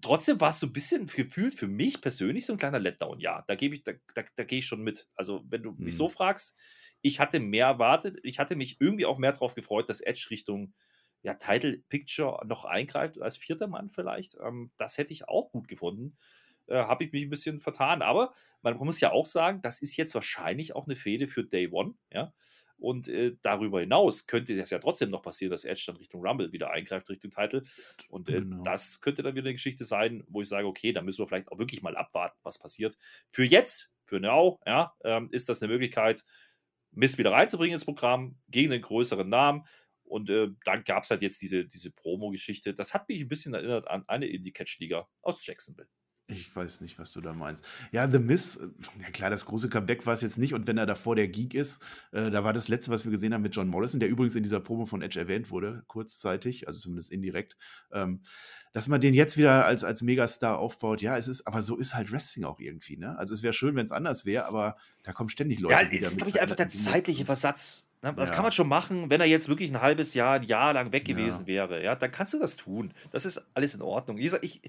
[0.00, 3.20] trotzdem war es so ein bisschen gefühlt für mich persönlich so ein kleiner Letdown.
[3.20, 5.08] Ja, da gebe ich, da, da, da gehe ich schon mit.
[5.14, 6.12] Also, wenn du mich so mhm.
[6.12, 6.56] fragst,
[7.02, 10.74] ich hatte mehr erwartet, ich hatte mich irgendwie auch mehr darauf gefreut, dass Edge Richtung
[11.22, 14.36] ja, Title Picture noch eingreift, als vierter Mann vielleicht.
[14.40, 16.16] Ähm, das hätte ich auch gut gefunden.
[16.66, 18.02] Äh, Habe ich mich ein bisschen vertan.
[18.02, 21.68] Aber man muss ja auch sagen, das ist jetzt wahrscheinlich auch eine Fehde für Day
[21.70, 21.94] One.
[22.12, 22.32] Ja?
[22.78, 26.52] Und äh, darüber hinaus könnte das ja trotzdem noch passieren, dass Edge dann Richtung Rumble
[26.52, 27.62] wieder eingreift, Richtung Titel.
[28.08, 28.62] Und äh, genau.
[28.64, 31.50] das könnte dann wieder eine Geschichte sein, wo ich sage, okay, da müssen wir vielleicht
[31.50, 32.96] auch wirklich mal abwarten, was passiert.
[33.28, 36.24] Für jetzt, für now, ja, ähm, ist das eine Möglichkeit,
[36.92, 39.64] Miss wieder reinzubringen ins Programm gegen den größeren Namen.
[40.04, 42.74] Und äh, dann gab es halt jetzt diese, diese Promo-Geschichte.
[42.74, 45.88] Das hat mich ein bisschen erinnert an eine Indie-Catch-Liga aus Jacksonville.
[46.28, 47.64] Ich weiß nicht, was du da meinst.
[47.92, 48.66] Ja, The Miss, äh,
[49.00, 50.54] ja klar, das große Comeback war es jetzt nicht.
[50.54, 53.32] Und wenn er davor der Geek ist, äh, da war das letzte, was wir gesehen
[53.32, 56.80] haben mit John Morrison, der übrigens in dieser Promo von Edge erwähnt wurde, kurzzeitig, also
[56.80, 57.56] zumindest indirekt,
[57.92, 58.22] ähm,
[58.72, 61.00] dass man den jetzt wieder als, als Megastar aufbaut.
[61.00, 63.16] Ja, es ist, aber so ist halt Wrestling auch irgendwie, ne?
[63.16, 65.74] Also es wäre schön, wenn es anders wäre, aber da kommen ständig Leute.
[65.74, 67.86] Ja, ist, glaube ich, einfach der zeitliche Versatz.
[68.02, 68.12] Ne?
[68.14, 68.34] Das ja.
[68.34, 71.04] kann man schon machen, wenn er jetzt wirklich ein halbes Jahr, ein Jahr lang weg
[71.04, 71.46] gewesen ja.
[71.46, 71.84] wäre.
[71.84, 72.92] Ja, dann kannst du das tun.
[73.12, 74.16] Das ist alles in Ordnung.
[74.16, 74.60] Wie gesagt, ich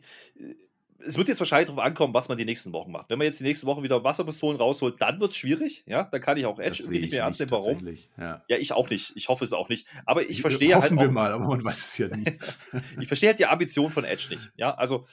[1.06, 3.10] es wird jetzt wahrscheinlich darauf ankommen, was man die nächsten Wochen macht.
[3.10, 5.84] Wenn man jetzt die nächste Woche wieder Wasserpistolen rausholt, dann wird es schwierig.
[5.86, 7.52] Ja, dann kann ich auch Edge irgendwie nicht mehr ernst nehmen.
[7.52, 7.98] Warum?
[8.18, 8.44] Ja.
[8.48, 8.58] ja.
[8.58, 9.14] ich auch nicht.
[9.16, 9.88] Ich hoffe es auch nicht.
[10.06, 10.92] Aber ich, ich verstehe hoffen halt.
[10.92, 12.26] Hoffen wir mal, aber man weiß es ja nie.
[13.00, 14.52] ich verstehe halt die Ambition von Edge nicht.
[14.56, 15.06] Ja, also.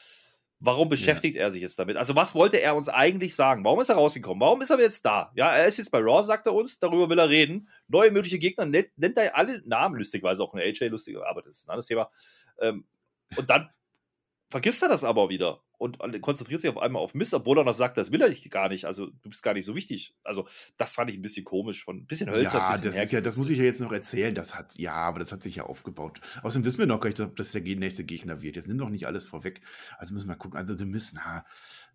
[0.60, 1.42] Warum beschäftigt ja.
[1.42, 1.98] er sich jetzt damit?
[1.98, 3.64] Also, was wollte er uns eigentlich sagen?
[3.66, 4.40] Warum ist er rausgekommen?
[4.40, 5.30] Warum ist er jetzt da?
[5.34, 7.68] Ja, er ist jetzt bei Raw, sagt er uns, darüber will er reden.
[7.86, 11.58] Neue mögliche Gegner, nennt, nennt er alle Namen, lustigweise auch ein AJ lustig, aber das
[11.58, 12.08] ist ein anderes Thema.
[12.60, 12.86] Ähm,
[13.36, 13.68] und dann
[14.48, 17.74] vergisst er das aber wieder und konzentriert sich auf einmal auf Mist, obwohl er noch
[17.74, 18.84] sagt, das will er gar nicht.
[18.84, 20.14] Also du bist gar nicht so wichtig.
[20.22, 22.58] Also das fand ich ein bisschen komisch, von ein bisschen hölzer.
[22.58, 24.34] Ja, bisschen das, ja das muss ich ja jetzt noch erzählen.
[24.34, 26.20] Das hat, ja, aber das hat sich ja aufgebaut.
[26.42, 28.56] Außerdem wissen wir noch gar nicht, ob das der nächste Gegner wird.
[28.56, 29.60] Jetzt nimm doch nicht alles vorweg.
[29.98, 30.58] Also müssen wir mal gucken.
[30.58, 31.44] Also The Mist, na,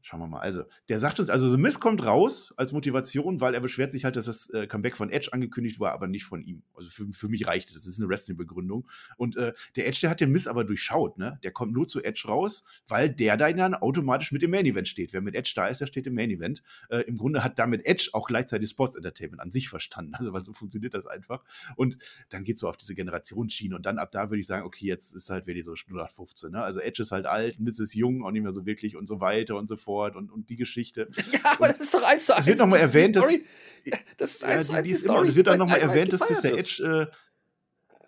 [0.02, 0.40] schauen wir mal.
[0.40, 4.06] Also, der sagt uns, also The Mist kommt raus als Motivation, weil er beschwert sich
[4.06, 6.64] halt, dass das äh, Comeback von Edge angekündigt war, aber nicht von ihm.
[6.74, 7.76] Also für, für mich reicht das.
[7.76, 8.88] Das ist eine Wrestling-Begründung.
[9.18, 11.40] Und äh, der Edge, der hat den Mist aber durchschaut, ne?
[11.44, 13.38] Der kommt nur zu Edge raus, weil der
[13.72, 15.14] dann automatisch mit im Main Event steht.
[15.14, 16.62] Wer mit Edge da ist, der steht im Main Event.
[16.90, 20.14] Äh, Im Grunde hat damit Edge auch gleichzeitig Sports Entertainment an sich verstanden.
[20.20, 21.46] Also, weil so funktioniert das einfach.
[21.78, 21.98] Und
[22.30, 23.74] dann geht es so auf diese Generationsschiene.
[23.74, 26.52] Und dann ab da würde ich sagen, okay, jetzt ist halt wieder so 0815.
[26.52, 26.62] Ne?
[26.62, 29.22] Also Edge ist halt alt, Miss ist jung, auch nicht mehr so wirklich und so
[29.22, 31.10] weiter und so fort und, und die Geschichte.
[31.32, 32.42] Ja, aber und das ist doch eins zu eins.
[32.42, 33.32] Es wird nochmal erwähnt, dass.
[34.18, 34.92] Das ist eins zu eins.
[34.92, 35.06] Es
[35.36, 37.08] wird dann nochmal erwähnt, dass das der Edge.
[37.12, 37.16] Äh,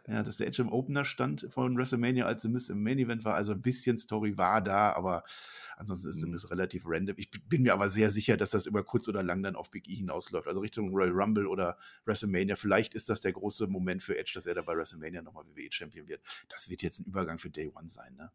[0.07, 3.23] ja, dass der Edge im Opener stand von WrestleMania, als The Miss im Main Event
[3.23, 3.35] war.
[3.35, 5.23] Also ein bisschen Story war da, aber
[5.77, 6.31] ansonsten ist The mhm.
[6.31, 7.15] Miss relativ random.
[7.17, 9.87] Ich bin mir aber sehr sicher, dass das über kurz oder lang dann auf Big
[9.87, 10.47] E hinausläuft.
[10.47, 12.55] Also Richtung Royal Rumble oder WrestleMania.
[12.55, 16.07] Vielleicht ist das der große Moment für Edge, dass er da bei WrestleMania nochmal WWE-Champion
[16.07, 16.21] wird.
[16.49, 18.31] Das wird jetzt ein Übergang für Day One sein, ne?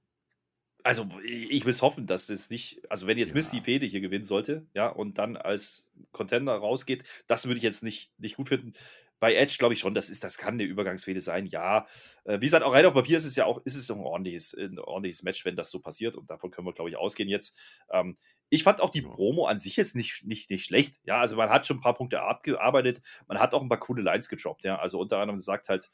[0.84, 3.34] Also ich will es hoffen, dass es nicht, also wenn jetzt ja.
[3.34, 7.64] Mist die Fehde hier gewinnen sollte, ja, und dann als Contender rausgeht, das würde ich
[7.64, 8.72] jetzt nicht, nicht gut finden
[9.18, 11.86] bei Edge glaube ich schon, das, ist, das kann eine Übergangsfehde sein, ja.
[12.24, 14.54] Äh, wie gesagt, auch rein auf Papier ist es ja auch, ist es ein ordentliches,
[14.54, 16.16] ein ordentliches Match, wenn das so passiert.
[16.16, 17.56] Und davon können wir, glaube ich, ausgehen jetzt.
[17.90, 18.16] Ähm,
[18.48, 21.50] ich fand auch die Promo an sich jetzt nicht, nicht, nicht schlecht, ja, also man
[21.50, 24.78] hat schon ein paar Punkte abgearbeitet, man hat auch ein paar coole Lines gedroppt, ja,
[24.78, 25.90] also unter anderem sagt halt,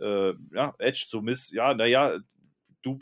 [0.00, 2.18] äh, ja, Edge zu Miss, ja, naja,
[2.82, 2.98] du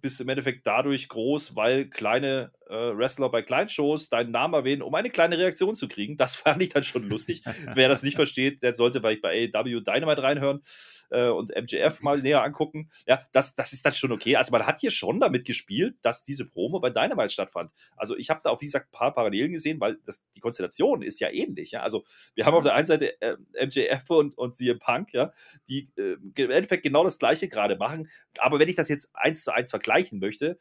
[0.00, 4.94] bist im Endeffekt dadurch groß, weil kleine äh, Wrestler bei Kleinshows deinen Namen erwähnen, um
[4.94, 6.16] eine kleine Reaktion zu kriegen.
[6.16, 7.42] Das fand ich dann schon lustig.
[7.74, 10.62] Wer das nicht versteht, der sollte vielleicht bei AEW Dynamite reinhören
[11.10, 12.90] äh, und MJF mal näher angucken.
[13.06, 14.36] Ja, das, das ist dann schon okay.
[14.36, 17.70] Also man hat hier schon damit gespielt, dass diese Promo bei Dynamite stattfand.
[17.96, 21.02] Also ich habe da auch, wie gesagt, ein paar Parallelen gesehen, weil das, die Konstellation
[21.02, 21.72] ist ja ähnlich.
[21.72, 21.82] Ja?
[21.82, 22.04] Also
[22.34, 25.32] wir haben auf der einen Seite äh, MJF und, und CM Punk, ja,
[25.68, 28.08] die äh, im Endeffekt genau das Gleiche gerade machen.
[28.38, 30.58] Aber wenn ich das jetzt eins zu eins vergleichen möchte,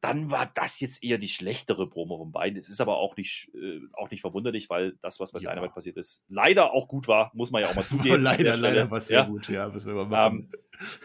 [0.00, 2.58] dann war das jetzt eher die schlechtere Promo von beiden.
[2.58, 5.50] Es ist aber auch nicht, äh, auch nicht verwunderlich, weil das, was bei ja.
[5.50, 8.22] Dynamite passiert ist, leider auch gut war, muss man ja auch mal zugeben.
[8.22, 9.26] leider, leider war es sehr ja.
[9.26, 10.50] gut, ja, müssen wir mal machen.
[10.52, 10.60] Ähm,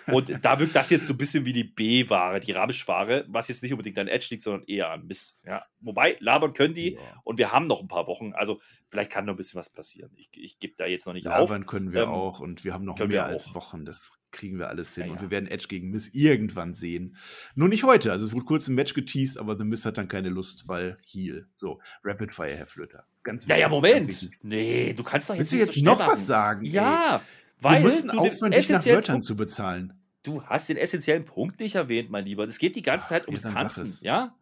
[0.08, 3.64] und da wirkt das jetzt so ein bisschen wie die B-Ware, die Rabisch-Ware, was jetzt
[3.64, 5.40] nicht unbedingt an Edge liegt, sondern eher an Miss.
[5.46, 5.66] Ja.
[5.80, 7.00] Wobei, labern können die ja.
[7.24, 10.12] und wir haben noch ein paar Wochen, also vielleicht kann noch ein bisschen was passieren.
[10.16, 11.50] Ich, ich gebe da jetzt noch nicht labern auf.
[11.50, 14.68] Labern können wir ähm, auch und wir haben noch mehr als Wochen, das kriegen wir
[14.68, 15.06] alles hin.
[15.06, 17.16] Ja, und wir werden Edge gegen Miss irgendwann sehen.
[17.56, 18.12] Nur nicht heute.
[18.12, 20.98] Also es wurde kurz ein Match geteased, aber The Miss hat dann keine Lust, weil
[21.06, 21.48] Heal.
[21.56, 23.06] So, Rapid Fire, Herr Flöter.
[23.24, 23.56] Ganz wichtig.
[23.56, 24.30] Ja, ja, Moment.
[24.42, 26.12] Nee, du kannst doch jetzt Willst du jetzt noch machen.
[26.12, 26.66] was sagen?
[26.66, 27.22] Ja, ey?
[27.63, 29.93] Weil wir müssen aufhören, dich nach Wörtern zu bezahlen.
[30.23, 32.47] Du hast den essentiellen Punkt nicht erwähnt, mein Lieber.
[32.47, 34.36] Es geht die ganze Zeit Ach, ums Tanzen, ja?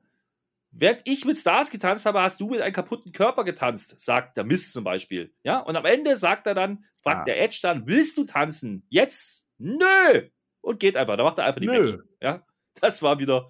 [0.73, 4.45] Während ich mit Stars getanzt habe, hast du mit einem kaputten Körper getanzt, sagt der
[4.45, 5.33] Miss zum Beispiel.
[5.43, 7.25] Ja, und am Ende sagt er dann, fragt ah.
[7.25, 8.85] der Edge dann, willst du tanzen?
[8.89, 10.29] Jetzt nö!
[10.61, 11.17] Und geht einfach.
[11.17, 12.03] Da macht er einfach die Nö.
[12.21, 12.45] Ja,
[12.79, 13.49] das war wieder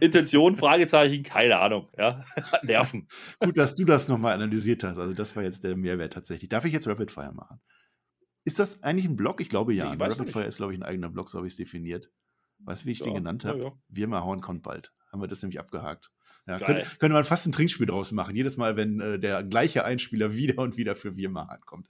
[0.00, 1.88] Intention, Fragezeichen, keine Ahnung.
[1.96, 2.24] Ja,
[2.62, 3.08] Nerven.
[3.40, 4.98] Gut, dass du das nochmal analysiert hast.
[4.98, 6.48] Also, das war jetzt der Mehrwert tatsächlich.
[6.48, 7.60] Darf ich jetzt Rapid Fire machen?
[8.44, 9.40] Ist das eigentlich ein Blog?
[9.40, 9.92] Ich glaube ja.
[9.92, 12.10] Ich Rapid Fire ist, glaube ich, ein eigener Blog, so habe ich es definiert.
[12.58, 13.58] Weißt du, wie ich ja, den genannt habe?
[13.58, 13.72] Ja, ja.
[13.88, 14.92] Wir mal hauen kommt bald.
[15.10, 16.10] Haben wir das nämlich abgehakt.
[16.46, 18.34] Ja, könnte, könnte, man fast ein Trinkspiel draus machen.
[18.34, 21.88] Jedes Mal, wenn äh, der gleiche Einspieler wieder und wieder für Wirma ankommt.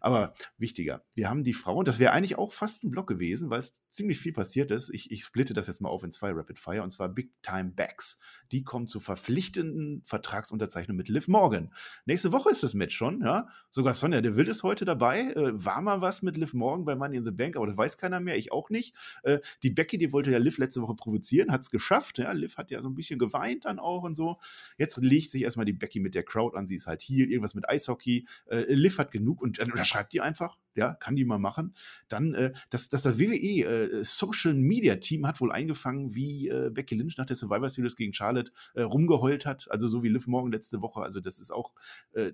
[0.00, 3.50] Aber wichtiger, wir haben die Frau, und das wäre eigentlich auch fast ein Block gewesen,
[3.50, 4.90] weil es ziemlich viel passiert ist.
[4.92, 7.70] Ich, ich splitte das jetzt mal auf in zwei Rapid Fire, und zwar Big Time
[7.76, 8.18] Backs.
[8.50, 11.72] Die kommen zur verpflichtenden Vertragsunterzeichnung mit Liv Morgan.
[12.04, 13.46] Nächste Woche ist das Match schon, ja.
[13.70, 15.20] Sogar Sonja der Wild ist heute dabei.
[15.20, 17.96] Äh, war mal was mit Liv Morgan bei Money in the Bank, aber das weiß
[17.96, 18.96] keiner mehr, ich auch nicht.
[19.22, 22.18] Äh, die Becky, die wollte ja Liv letzte Woche provozieren, hat es geschafft.
[22.18, 22.32] Ja.
[22.32, 24.38] Liv hat ja so ein bisschen geweint dann auch und so.
[24.78, 26.66] Jetzt legt sich erstmal die Becky mit der Crowd an.
[26.66, 28.26] Sie ist halt hier, irgendwas mit Eishockey.
[28.46, 30.56] Äh, Liv hat genug und äh, unterschreibt die einfach.
[30.76, 31.74] Ja, kann die mal machen.
[32.08, 36.70] Dann, äh, dass, dass das WWE äh, Social Media Team hat wohl eingefangen, wie äh,
[36.70, 39.70] Becky Lynch nach der Survivor Series gegen Charlotte äh, rumgeheult hat.
[39.70, 41.00] Also so wie Liv Morgan letzte Woche.
[41.00, 41.72] Also das ist auch
[42.12, 42.32] äh,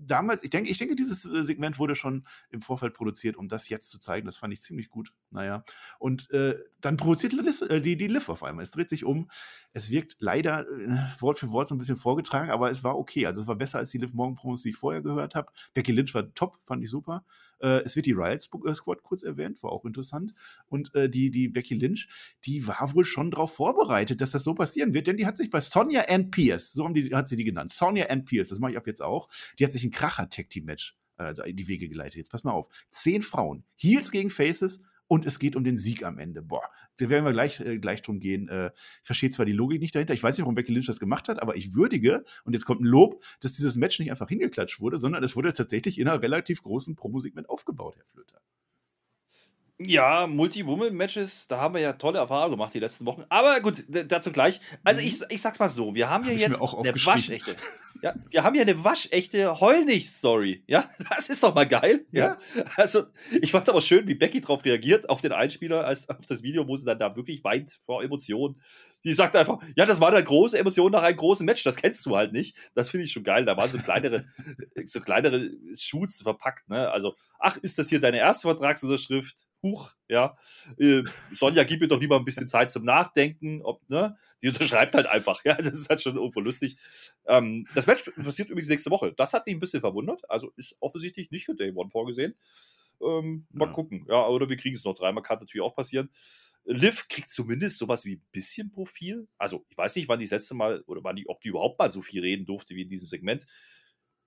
[0.00, 3.68] damals, ich denke, ich denke, dieses äh, Segment wurde schon im Vorfeld produziert, um das
[3.68, 4.26] jetzt zu zeigen.
[4.26, 5.12] Das fand ich ziemlich gut.
[5.30, 5.62] Naja.
[5.98, 6.28] Und
[6.80, 8.62] dann provoziert die, die Liv auf einmal.
[8.62, 9.28] Es dreht sich um.
[9.72, 10.66] Es wirkt leider
[11.18, 13.26] Wort für Wort so ein bisschen vorgetragen, aber es war okay.
[13.26, 15.52] Also es war besser als die Liv Morgan Promos, die ich vorher gehört habe.
[15.74, 17.24] Becky Lynch war top, fand ich super.
[17.60, 20.34] Äh, es wird die Riot äh, Squad kurz erwähnt, war auch interessant.
[20.66, 22.08] Und äh, die, die Becky Lynch,
[22.44, 25.50] die war wohl schon darauf vorbereitet, dass das so passieren wird, denn die hat sich
[25.50, 28.58] bei Sonja Ann Pierce, so haben die, hat sie die genannt, Sonja Ann Pierce, das
[28.58, 32.16] mache ich ab jetzt auch, die hat sich ein Kracher-Tag-Team-Match also in die Wege geleitet.
[32.16, 32.68] Jetzt pass mal auf.
[32.90, 33.64] Zehn Frauen.
[33.76, 36.42] Heels gegen Faces und es geht um den Sieg am Ende.
[36.42, 38.48] Boah, da werden wir gleich, äh, gleich drum gehen.
[38.48, 41.00] Äh, ich verstehe zwar die Logik nicht dahinter, ich weiß nicht, warum Becky Lynch das
[41.00, 44.28] gemacht hat, aber ich würdige, und jetzt kommt ein Lob, dass dieses Match nicht einfach
[44.28, 48.40] hingeklatscht wurde, sondern es wurde tatsächlich in einer relativ großen Promosegment aufgebaut, Herr Flöter.
[49.80, 53.22] Ja, Multi-Woman-Matches, da haben wir ja tolle Erfahrungen gemacht die letzten Wochen.
[53.28, 54.60] Aber gut, dazu gleich.
[54.82, 57.54] Also ich, ich sag's mal so, wir haben hier Hab jetzt eine waschechte.
[58.02, 60.62] Ja, wir haben hier eine waschechte Heul nicht Story.
[60.66, 62.06] Ja, das ist doch mal geil.
[62.12, 62.38] Ja.
[62.54, 62.64] ja.
[62.76, 63.04] Also,
[63.40, 66.68] ich fand aber schön, wie Becky darauf reagiert, auf den Einspieler, als auf das Video,
[66.68, 68.60] wo sie dann da wirklich weint vor Emotionen.
[69.04, 72.04] Die sagt einfach, ja, das war eine große Emotion nach einem großen Match, das kennst
[72.06, 72.56] du halt nicht.
[72.74, 73.44] Das finde ich schon geil.
[73.44, 74.24] Da waren so kleinere,
[74.86, 76.90] so kleinere Shoots verpackt, ne?
[76.90, 79.46] Also, ach, ist das hier deine erste Vertragsunterschrift?
[79.62, 80.36] Huch, ja.
[80.78, 83.62] Äh, Sonja, gib mir doch lieber ein bisschen Zeit zum Nachdenken.
[83.62, 84.16] Ob, ne?
[84.38, 85.54] Sie unterschreibt halt einfach, ja.
[85.54, 86.76] Das ist halt schon irgendwo lustig.
[87.26, 89.12] Ähm, das Match passiert übrigens nächste Woche.
[89.16, 90.28] Das hat mich ein bisschen verwundert.
[90.28, 92.34] Also ist offensichtlich nicht für Day One vorgesehen.
[93.00, 93.72] Ähm, mal ja.
[93.72, 94.06] gucken.
[94.08, 96.10] Ja, oder wir kriegen es noch dreimal, kann natürlich auch passieren.
[96.68, 99.26] Liv kriegt zumindest sowas wie ein bisschen Profil.
[99.38, 101.78] Also, ich weiß nicht, wann die das letzte Mal oder wann die, ob die überhaupt
[101.78, 103.46] mal so viel reden durfte wie in diesem Segment.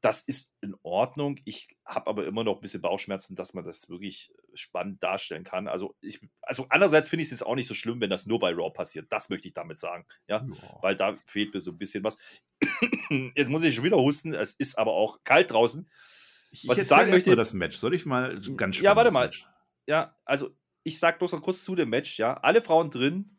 [0.01, 1.39] Das ist in Ordnung.
[1.45, 5.67] Ich habe aber immer noch ein bisschen Bauchschmerzen, dass man das wirklich spannend darstellen kann.
[5.67, 8.39] Also, ich, also andererseits finde ich es jetzt auch nicht so schlimm, wenn das nur
[8.39, 9.11] bei Raw passiert.
[9.11, 10.07] Das möchte ich damit sagen.
[10.27, 10.79] Ja, ja.
[10.81, 12.17] weil da fehlt mir so ein bisschen was.
[13.35, 14.33] jetzt muss ich schon wieder husten.
[14.33, 15.87] Es ist aber auch kalt draußen.
[16.49, 17.35] Ich, was ich, ich sagen möchte.
[17.35, 17.77] das Match.
[17.77, 19.27] Soll ich mal ganz Ja, warte mal.
[19.27, 19.45] Match?
[19.85, 22.17] Ja, also ich sag bloß noch kurz zu dem Match.
[22.17, 23.37] Ja, alle Frauen drin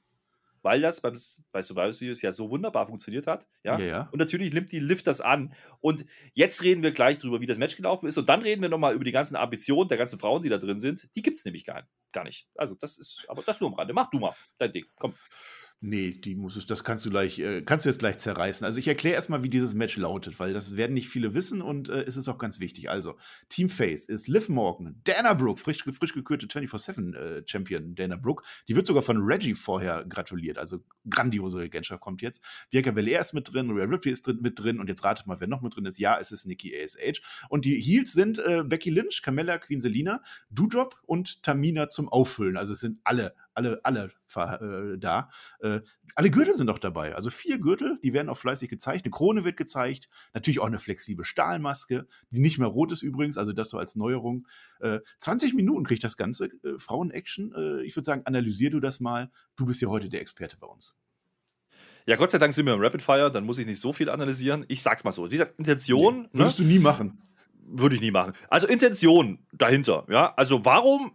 [0.62, 1.14] weil das beim,
[1.50, 3.46] bei Survivor Series ja so wunderbar funktioniert hat.
[3.64, 3.78] Ja?
[3.78, 4.08] ja, ja.
[4.12, 5.54] Und natürlich nimmt die Lift das an.
[5.80, 8.16] Und jetzt reden wir gleich drüber, wie das Match gelaufen ist.
[8.16, 10.78] Und dann reden wir nochmal über die ganzen Ambitionen der ganzen Frauen, die da drin
[10.78, 11.08] sind.
[11.14, 12.48] Die gibt es nämlich gar, gar nicht.
[12.54, 13.92] Also, das ist, aber das nur am Rande.
[13.92, 14.86] Mach du mal dein Ding.
[14.98, 15.14] Komm.
[15.84, 18.64] Nee, die muss es, das kannst du gleich, äh, kannst du jetzt gleich zerreißen.
[18.64, 21.88] Also ich erkläre erstmal, wie dieses Match lautet, weil das werden nicht viele wissen und
[21.88, 22.88] äh, es ist auch ganz wichtig.
[22.88, 23.16] Also,
[23.48, 28.44] Team Face ist Liv Morgan, Dana Brooke, frisch, frisch gekürte 24-7-Champion äh, Dana Brooke.
[28.68, 32.44] Die wird sogar von Reggie vorher gratuliert, also grandiose Regentschaft kommt jetzt.
[32.70, 35.40] Bianca Belair ist mit drin, Rhea Ripley ist drin, mit drin und jetzt ratet mal,
[35.40, 35.98] wer noch mit drin ist.
[35.98, 37.20] Ja, es ist Nikki ASH.
[37.48, 42.56] Und die Heels sind äh, Becky Lynch, Carmella, Queen Selina, Doudrop und Tamina zum Auffüllen.
[42.56, 45.30] Also es sind alle alle, alle äh, da.
[45.60, 45.80] Äh,
[46.14, 47.14] alle Gürtel sind auch dabei.
[47.14, 49.04] Also vier Gürtel, die werden auch fleißig gezeigt.
[49.04, 50.08] Eine Krone wird gezeigt.
[50.34, 53.38] Natürlich auch eine flexible Stahlmaske, die nicht mehr rot ist übrigens.
[53.38, 54.46] Also das so als Neuerung.
[54.80, 56.46] Äh, 20 Minuten kriegt das Ganze.
[56.46, 57.54] Äh, Frauen-Action.
[57.54, 59.30] Äh, ich würde sagen, analysier du das mal.
[59.56, 60.98] Du bist ja heute der Experte bei uns.
[62.06, 64.10] Ja, Gott sei Dank sind wir im Rapid Fire, dann muss ich nicht so viel
[64.10, 64.64] analysieren.
[64.68, 65.28] Ich sag's mal so.
[65.28, 66.22] Diese Intention.
[66.22, 66.64] Nee, würdest ne?
[66.64, 67.22] du nie machen.
[67.64, 68.32] Würde ich nie machen.
[68.48, 70.34] Also Intention dahinter, ja.
[70.34, 71.12] Also warum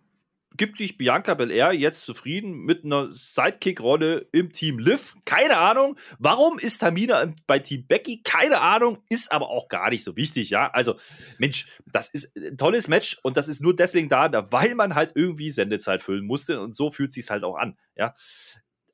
[0.55, 5.15] gibt sich Bianca Belair jetzt zufrieden mit einer Sidekick-Rolle im Team Liv?
[5.25, 5.97] Keine Ahnung.
[6.19, 8.21] Warum ist Tamina bei Team Becky?
[8.23, 8.99] Keine Ahnung.
[9.10, 10.69] Ist aber auch gar nicht so wichtig, ja.
[10.71, 10.95] Also,
[11.38, 15.12] Mensch, das ist ein tolles Match und das ist nur deswegen da, weil man halt
[15.15, 18.15] irgendwie Sendezeit füllen musste und so fühlt sich halt auch an, ja.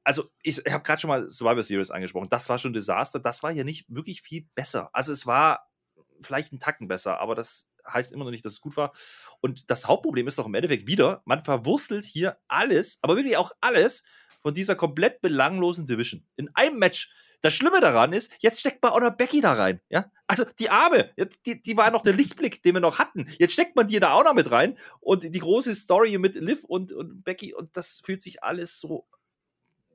[0.04, 2.28] Also, ich, ich habe gerade schon mal Survivor Series angesprochen.
[2.30, 3.22] Das war schon ein Desaster.
[3.22, 4.90] Das war ja nicht wirklich viel besser.
[4.92, 5.70] Also, es war
[6.20, 8.94] vielleicht einen Tacken besser, aber das heißt immer noch nicht, dass es gut war.
[9.42, 13.52] Und das Hauptproblem ist doch im Endeffekt wieder, man verwurstelt hier alles, aber wirklich auch
[13.62, 14.04] alles
[14.40, 16.26] von dieser komplett belanglosen Division.
[16.36, 17.12] In einem Match.
[17.42, 19.82] Das Schlimme daran ist, jetzt steckt man auch noch Becky da rein.
[19.90, 20.10] Ja?
[20.28, 21.12] Also die Arme,
[21.46, 23.28] die, die war noch der Lichtblick, den wir noch hatten.
[23.38, 24.78] Jetzt steckt man die da auch noch mit rein.
[25.02, 29.08] Und die große Story mit Liv und, und Becky, und das fühlt sich alles so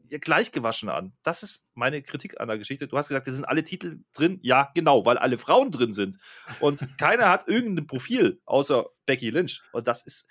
[0.09, 1.13] gleichgewaschen an.
[1.23, 2.89] Das ist meine Kritik an der Geschichte.
[2.89, 4.39] Du hast gesagt, da sind alle Titel drin.
[4.43, 6.17] Ja, genau, weil alle Frauen drin sind.
[6.61, 9.63] Und keiner hat irgendein Profil außer Becky Lynch.
[9.73, 10.29] Und das ist,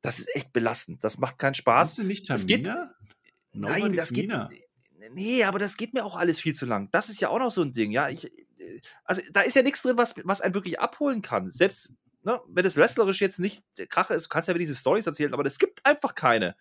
[0.00, 1.02] das ist echt belastend.
[1.04, 1.90] Das macht keinen Spaß.
[1.90, 2.94] Hast du nicht Tamina?
[3.52, 4.32] Nein, das geht.
[5.12, 6.90] Nee, aber das geht mir auch alles viel zu lang.
[6.90, 8.08] Das ist ja auch noch so ein Ding, ja.
[8.08, 8.30] Ich,
[9.04, 11.50] also da ist ja nichts drin, was, was einen wirklich abholen kann.
[11.50, 11.90] Selbst,
[12.22, 15.32] ne, wenn es wrestlerisch jetzt nicht Krache ist, du kannst ja wieder diese Stories erzählen,
[15.32, 16.56] aber es gibt einfach keine.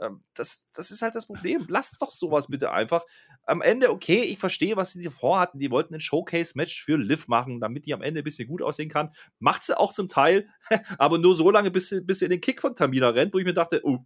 [0.00, 1.66] Ähm, das, das ist halt das Problem.
[1.68, 3.04] Lasst doch sowas bitte einfach.
[3.44, 5.58] Am Ende, okay, ich verstehe, was sie vorhatten.
[5.58, 8.88] Die wollten ein Showcase-Match für Liv machen, damit die am Ende ein bisschen gut aussehen
[8.88, 9.10] kann.
[9.38, 10.48] Macht sie auch zum Teil,
[10.98, 13.38] aber nur so lange, bis sie, bis sie in den Kick von Tamina rennt, wo
[13.38, 14.04] ich mir dachte, oh,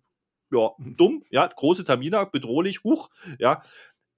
[0.53, 3.63] ja, dumm, ja, große Tamina, bedrohlich, huch, ja.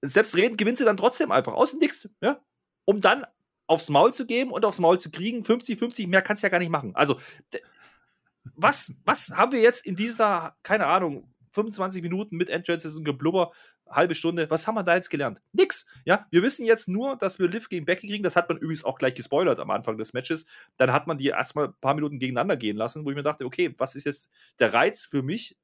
[0.01, 2.39] Selbstredend gewinnt sie dann trotzdem einfach aus dem Nix, ja,
[2.85, 3.25] um dann
[3.67, 5.43] aufs Maul zu geben und aufs Maul zu kriegen.
[5.43, 6.95] 50-50, mehr kannst du ja gar nicht machen.
[6.95, 7.19] Also,
[8.55, 13.51] was, was haben wir jetzt in dieser, keine Ahnung, 25 Minuten mit Entrances und Geblubber,
[13.89, 14.49] halbe Stunde.
[14.49, 15.41] Was haben wir da jetzt gelernt?
[15.51, 15.85] Nix.
[16.05, 18.23] Ja, wir wissen jetzt nur, dass wir Liv gegen Becky kriegen.
[18.23, 20.45] Das hat man übrigens auch gleich gespoilert am Anfang des Matches.
[20.77, 23.45] Dann hat man die erstmal ein paar Minuten gegeneinander gehen lassen, wo ich mir dachte,
[23.45, 25.57] okay, was ist jetzt der Reiz für mich,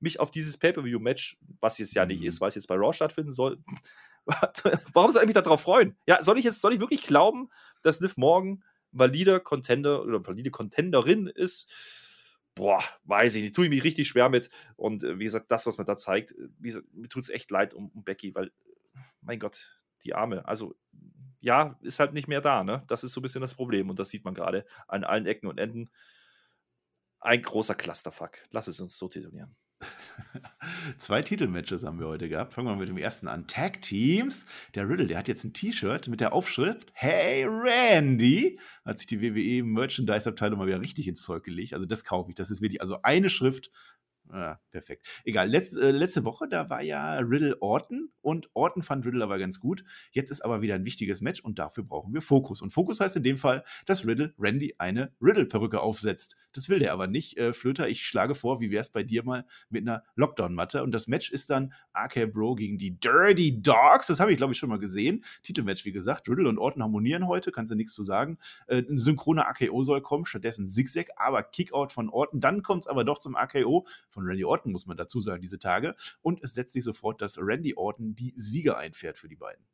[0.00, 2.26] mich auf dieses Pay-Per-View-Match, was jetzt ja nicht mhm.
[2.26, 3.58] ist, weil es jetzt bei Raw stattfinden soll.
[4.92, 5.96] Warum soll ich mich darauf freuen?
[6.06, 7.50] Ja, soll ich jetzt, soll ich wirklich glauben,
[7.82, 8.62] dass Liv morgen
[8.92, 11.68] valider Contender oder valide Contenderin ist?
[12.54, 14.50] Boah, weiß ich nicht, tue ich mich richtig schwer mit.
[14.76, 17.50] Und äh, wie gesagt, das, was man da zeigt, äh, gesagt, mir tut es echt
[17.50, 18.52] leid um, um, Becky, weil,
[19.20, 20.74] mein Gott, die Arme, also
[21.40, 22.84] ja, ist halt nicht mehr da, ne?
[22.86, 25.48] Das ist so ein bisschen das Problem und das sieht man gerade an allen Ecken
[25.48, 25.90] und Enden.
[27.18, 28.38] Ein großer Clusterfuck.
[28.50, 29.56] Lass es uns so titulieren.
[30.98, 32.54] Zwei Titelmatches haben wir heute gehabt.
[32.54, 33.46] Fangen wir mit dem ersten an.
[33.46, 34.46] Tag Teams.
[34.74, 38.58] Der Riddle, der hat jetzt ein T-Shirt mit der Aufschrift Hey Randy.
[38.84, 41.74] Hat sich die WWE Merchandise-Abteilung mal wieder richtig ins Zeug gelegt.
[41.74, 42.36] Also das kaufe ich.
[42.36, 43.70] Das ist wirklich, also eine Schrift
[44.30, 45.06] ja, perfekt.
[45.24, 45.48] Egal.
[45.48, 49.60] Letz, äh, letzte Woche, da war ja Riddle Orton und Orton fand Riddle aber ganz
[49.60, 49.84] gut.
[50.10, 52.62] Jetzt ist aber wieder ein wichtiges Match und dafür brauchen wir Fokus.
[52.62, 56.36] Und Fokus heißt in dem Fall, dass Riddle Randy eine Riddle-Perücke aufsetzt.
[56.52, 57.36] Das will der aber nicht.
[57.36, 60.82] Äh, Flöter, ich schlage vor, wie wäre es bei dir mal mit einer Lockdown-Matte?
[60.82, 64.06] Und das Match ist dann AK Bro gegen die Dirty Dogs.
[64.06, 65.24] Das habe ich, glaube ich, schon mal gesehen.
[65.42, 66.28] Titelmatch, wie gesagt.
[66.28, 68.38] Riddle und Orton harmonieren heute, kannst du nichts zu sagen.
[68.66, 72.40] Äh, ein synchroner AKO soll kommen, stattdessen Zigzag, aber Kickout von Orton.
[72.40, 75.58] Dann kommt es aber doch zum AKO von Randy Orton, muss man dazu sagen, diese
[75.58, 75.94] Tage.
[76.20, 79.66] Und es setzt sich sofort, dass Randy Orton die Sieger einfährt für die beiden.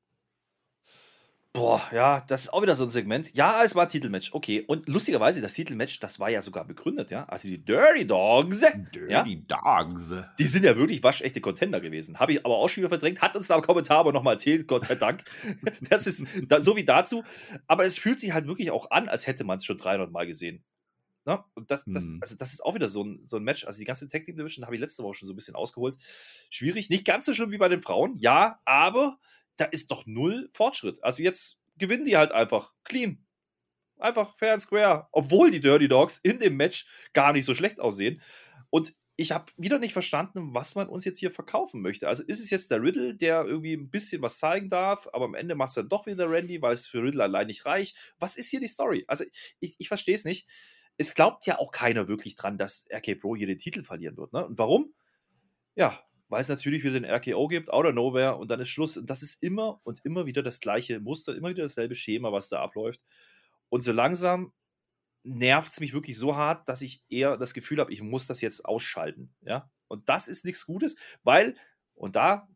[1.55, 3.35] Boah, ja, das ist auch wieder so ein Segment.
[3.35, 4.63] Ja, es war ein Titelmatch, okay.
[4.67, 7.25] Und lustigerweise, das Titelmatch, das war ja sogar begründet, ja.
[7.25, 8.61] Also die Dirty Dogs.
[8.95, 10.15] Dirty ja, Dogs.
[10.39, 12.21] Die sind ja wirklich waschechte Contender gewesen.
[12.21, 13.23] Habe ich aber auch schon wieder verdrängt.
[13.23, 15.25] Hat uns da im Kommentar aber nochmal erzählt, Gott sei Dank.
[15.91, 17.25] das ist da, so wie dazu.
[17.67, 20.27] Aber es fühlt sich halt wirklich auch an, als hätte man es schon 300 Mal
[20.27, 20.63] gesehen.
[21.29, 21.45] Ne?
[21.55, 22.21] Und das, das, hm.
[22.23, 23.67] also das ist auch wieder so ein, so ein Match.
[23.67, 25.99] Also die ganze Tag Team Division habe ich letzte Woche schon so ein bisschen ausgeholt.
[26.49, 29.19] Schwierig, nicht ganz so schlimm wie bei den Frauen, ja, aber
[29.57, 31.05] da ist doch null Fortschritt.
[31.05, 33.27] Also jetzt gewinnen die halt einfach clean.
[33.99, 35.09] Einfach fair and square.
[35.13, 38.23] Obwohl die Dirty Dogs in dem Match gar nicht so schlecht aussehen.
[38.71, 42.09] Und ich habe wieder nicht verstanden, was man uns jetzt hier verkaufen möchte.
[42.09, 45.35] Also ist es jetzt der Riddle, der irgendwie ein bisschen was zeigen darf, aber am
[45.35, 47.97] Ende macht es dann doch wieder Randy, weil es für Riddle allein nicht reicht.
[48.19, 49.05] Was ist hier die Story?
[49.09, 49.25] Also
[49.61, 50.49] ich, ich verstehe es nicht
[50.99, 54.33] es glaubt ja auch keiner wirklich dran, dass RK Pro hier den Titel verlieren wird.
[54.33, 54.47] Ne?
[54.47, 54.93] Und warum?
[55.77, 58.97] Ja, weil es natürlich wieder den RKO gibt, out of nowhere und dann ist Schluss.
[58.97, 62.49] Und das ist immer und immer wieder das gleiche Muster, immer wieder dasselbe Schema, was
[62.49, 63.01] da abläuft.
[63.69, 64.53] Und so langsam
[65.23, 68.41] nervt es mich wirklich so hart, dass ich eher das Gefühl habe, ich muss das
[68.41, 69.33] jetzt ausschalten.
[69.43, 69.71] Ja?
[69.87, 71.57] Und das ist nichts Gutes, weil,
[71.95, 72.49] und da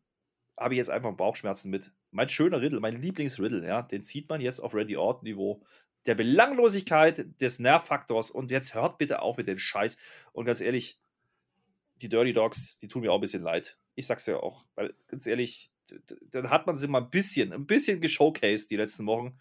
[0.57, 1.91] habe ich jetzt einfach Bauchschmerzen mit.
[2.11, 5.63] Mein schöner Riddle, mein Lieblingsriddle, ja, den zieht man jetzt auf Ready Orton Niveau
[6.05, 9.97] der Belanglosigkeit des Nervfaktors und jetzt hört bitte auf mit dem Scheiß.
[10.33, 10.99] Und ganz ehrlich,
[12.01, 13.77] die Dirty Dogs, die tun mir auch ein bisschen leid.
[13.95, 15.71] Ich sag's ja auch, weil ganz ehrlich,
[16.31, 19.37] dann hat man sie mal ein bisschen, ein bisschen geshowcased die letzten Wochen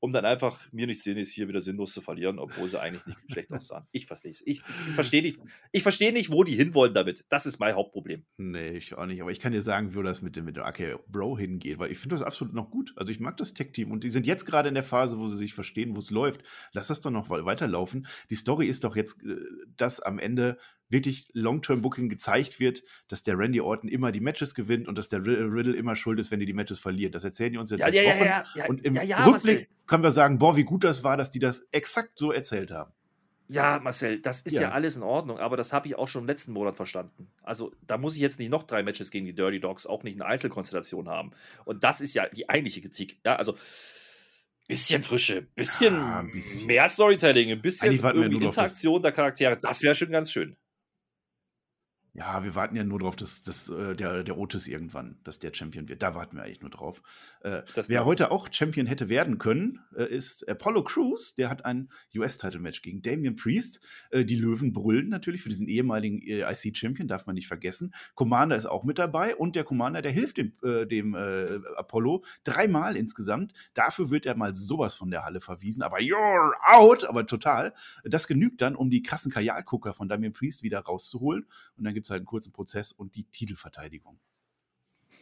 [0.00, 3.18] um dann einfach mir nicht ist, hier wieder sinnlos zu verlieren, obwohl sie eigentlich nicht
[3.30, 3.86] schlecht aussahen.
[3.92, 4.42] Ich verstehe es.
[4.46, 5.38] Ich, ich verstehe nicht,
[5.72, 7.24] ich verstehe nicht, wo die hinwollen damit.
[7.28, 8.24] Das ist mein Hauptproblem.
[8.38, 9.20] Nee, ich auch nicht.
[9.20, 11.90] Aber ich kann dir sagen, wo das mit dem, mit dem AK Bro hingeht, weil
[11.90, 12.92] ich finde das absolut noch gut.
[12.96, 15.36] Also ich mag das Tech-Team und die sind jetzt gerade in der Phase, wo sie
[15.36, 16.42] sich verstehen, wo es läuft.
[16.72, 18.06] Lass das doch noch weiterlaufen.
[18.30, 19.36] Die Story ist doch jetzt, äh,
[19.76, 20.56] dass am Ende
[20.90, 25.24] wirklich Long-Term-Booking gezeigt wird, dass der Randy Orton immer die Matches gewinnt und dass der
[25.24, 27.14] Riddle immer schuld ist, wenn die die Matches verliert.
[27.14, 28.24] Das erzählen die uns jetzt ja, seit ja, Wochen.
[28.24, 31.38] Ja, ja, und im Rückblick können wir sagen, boah, wie gut das war, dass die
[31.38, 32.92] das exakt so erzählt haben.
[33.48, 34.62] Ja, Marcel, das ist ja.
[34.62, 37.32] ja alles in Ordnung, aber das habe ich auch schon im letzten Monat verstanden.
[37.42, 40.14] Also da muss ich jetzt nicht noch drei Matches gegen die Dirty Dogs, auch nicht
[40.14, 41.32] eine Einzelkonstellation haben.
[41.64, 43.18] Und das ist ja die eigentliche Kritik.
[43.24, 43.56] Ja, also
[44.68, 46.68] bisschen Frische, bisschen, ja, bisschen.
[46.68, 50.56] mehr Storytelling, ein bisschen Interaktion der Charaktere, das wäre schon ganz schön.
[52.12, 55.54] Ja, wir warten ja nur drauf, dass, dass äh, der, der Otis irgendwann, dass der
[55.54, 56.02] Champion wird.
[56.02, 57.02] Da warten wir eigentlich nur drauf.
[57.42, 61.36] Äh, wer heute auch Champion hätte werden können, äh, ist Apollo Crews.
[61.36, 63.80] Der hat ein US-Title-Match gegen Damian Priest.
[64.10, 67.94] Äh, die Löwen brüllen natürlich für diesen ehemaligen äh, IC-Champion, darf man nicht vergessen.
[68.16, 72.96] Commander ist auch mit dabei und der Commander, der hilft dem, äh, dem Apollo dreimal
[72.96, 73.52] insgesamt.
[73.74, 75.82] Dafür wird er mal sowas von der Halle verwiesen.
[75.82, 77.72] Aber you're out, aber total.
[78.02, 81.46] Das genügt dann, um die krassen Kajalgucker von Damian Priest wieder rauszuholen.
[81.76, 84.18] Und dann gibt es halt einen kurzen Prozess und die Titelverteidigung.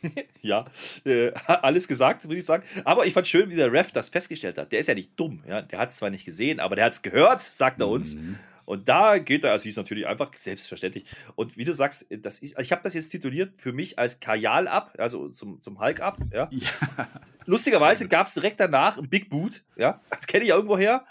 [0.42, 0.64] ja,
[1.04, 2.62] äh, alles gesagt, würde ich sagen.
[2.84, 4.70] Aber ich fand schön, wie der Ref das festgestellt hat.
[4.70, 5.42] Der ist ja nicht dumm.
[5.48, 5.62] Ja?
[5.62, 8.14] Der hat es zwar nicht gesehen, aber der hat es gehört, sagt er uns.
[8.14, 8.38] Mhm.
[8.64, 11.04] Und da geht er, also sie ist natürlich einfach selbstverständlich.
[11.34, 14.68] Und wie du sagst, das ist, ich habe das jetzt tituliert für mich als Kajal
[14.68, 16.18] ab, also zum, zum Hulk ab.
[16.32, 16.48] Ja.
[16.52, 17.08] ja.
[17.46, 21.04] Lustigerweise gab es direkt danach ein Big Boot, ja, das kenne ich ja irgendwo her,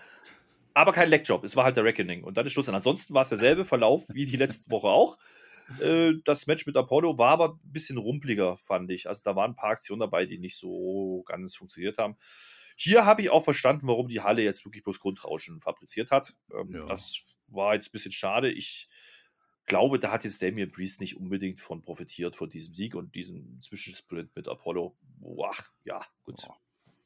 [0.75, 1.43] aber kein Leckjob.
[1.43, 2.23] Es war halt der Reckoning.
[2.23, 2.69] Und dann ist Schluss.
[2.69, 5.17] Und ansonsten war es derselbe Verlauf wie die letzte Woche auch.
[5.81, 9.07] Äh, das Match mit Apollo war aber ein bisschen rumpeliger, fand ich.
[9.07, 12.17] Also da waren ein paar Aktionen dabei, die nicht so ganz funktioniert haben.
[12.75, 16.35] Hier habe ich auch verstanden, warum die Halle jetzt wirklich bloß Grundrauschen fabriziert hat.
[16.53, 16.85] Ähm, ja.
[16.85, 18.51] Das war jetzt ein bisschen schade.
[18.51, 18.87] Ich
[19.65, 23.59] glaube, da hat jetzt Damien Priest nicht unbedingt von profitiert, von diesem Sieg und diesem
[23.61, 24.95] Zwischensprint mit Apollo.
[25.01, 26.41] Boah, ja, gut.
[26.47, 26.53] Oh.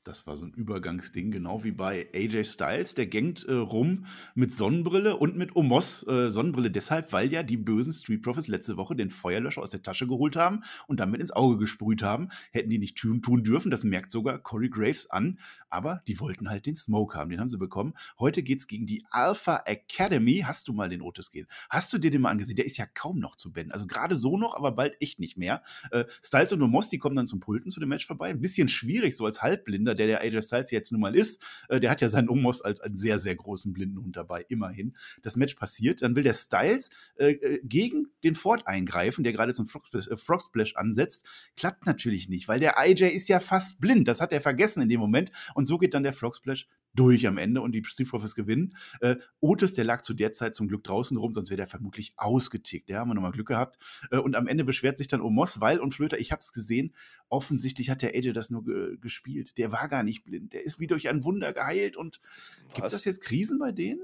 [0.04, 2.96] Das war so ein Übergangsding, genau wie bei AJ Styles.
[2.96, 6.08] Der gängt äh, rum mit Sonnenbrille und mit Omos.
[6.08, 9.84] Äh, Sonnenbrille deshalb, weil ja die bösen Street Profits letzte Woche den Feuerlöscher aus der
[9.84, 12.30] Tasche geholt haben und damit ins Auge gesprüht haben.
[12.50, 13.70] Hätten die nicht tun, tun dürfen.
[13.70, 15.38] Das merkt sogar Corey Graves an.
[15.70, 17.30] Aber die wollten halt den Smoke haben.
[17.30, 17.94] Den haben sie bekommen.
[18.18, 20.44] Heute geht es gegen die Alpha Academy.
[20.48, 21.46] Hast du mal den Otis gehen?
[21.70, 22.56] Hast du dir den mal angesehen?
[22.56, 23.72] Der ist ja kaum noch zu beenden.
[23.72, 25.62] Also gerade so noch, aber bald echt nicht mehr.
[25.92, 28.30] Äh, Styles und Omos, die kommen dann zum Pulten zu dem Match vorbei.
[28.30, 31.42] Ein bisschen schwierig, so als Halbblinder Blinder, der der AJ Styles jetzt nun mal ist,
[31.70, 34.96] äh, der hat ja seinen Umos als einen sehr, sehr großen Blindenhund dabei, immerhin.
[35.22, 39.54] Das Match passiert, dann will der Styles äh, äh gegen den Ford eingreifen, der gerade
[39.54, 41.26] zum Frogsplash, äh, Frogsplash ansetzt.
[41.56, 44.08] Klappt natürlich nicht, weil der IJ ist ja fast blind.
[44.08, 45.32] Das hat er vergessen in dem Moment.
[45.56, 48.76] Und so geht dann der Frogsplash durch am Ende und die Steve Profits gewinnen.
[49.00, 52.14] Äh, Otis, der lag zu der Zeit zum Glück draußen rum, sonst wäre der vermutlich
[52.18, 52.90] ausgetickt.
[52.90, 53.78] Ja, haben wir nochmal Glück gehabt.
[54.12, 56.94] Äh, und am Ende beschwert sich dann Omos, weil, und Flöter, ich habe es gesehen,
[57.30, 59.58] offensichtlich hat der AJ das nur ge gespielt.
[59.58, 60.54] Der war gar nicht blind.
[60.54, 61.96] Der ist wie durch ein Wunder geheilt.
[61.96, 62.20] Und
[62.68, 62.76] Was?
[62.76, 64.02] gibt das jetzt Krisen bei denen?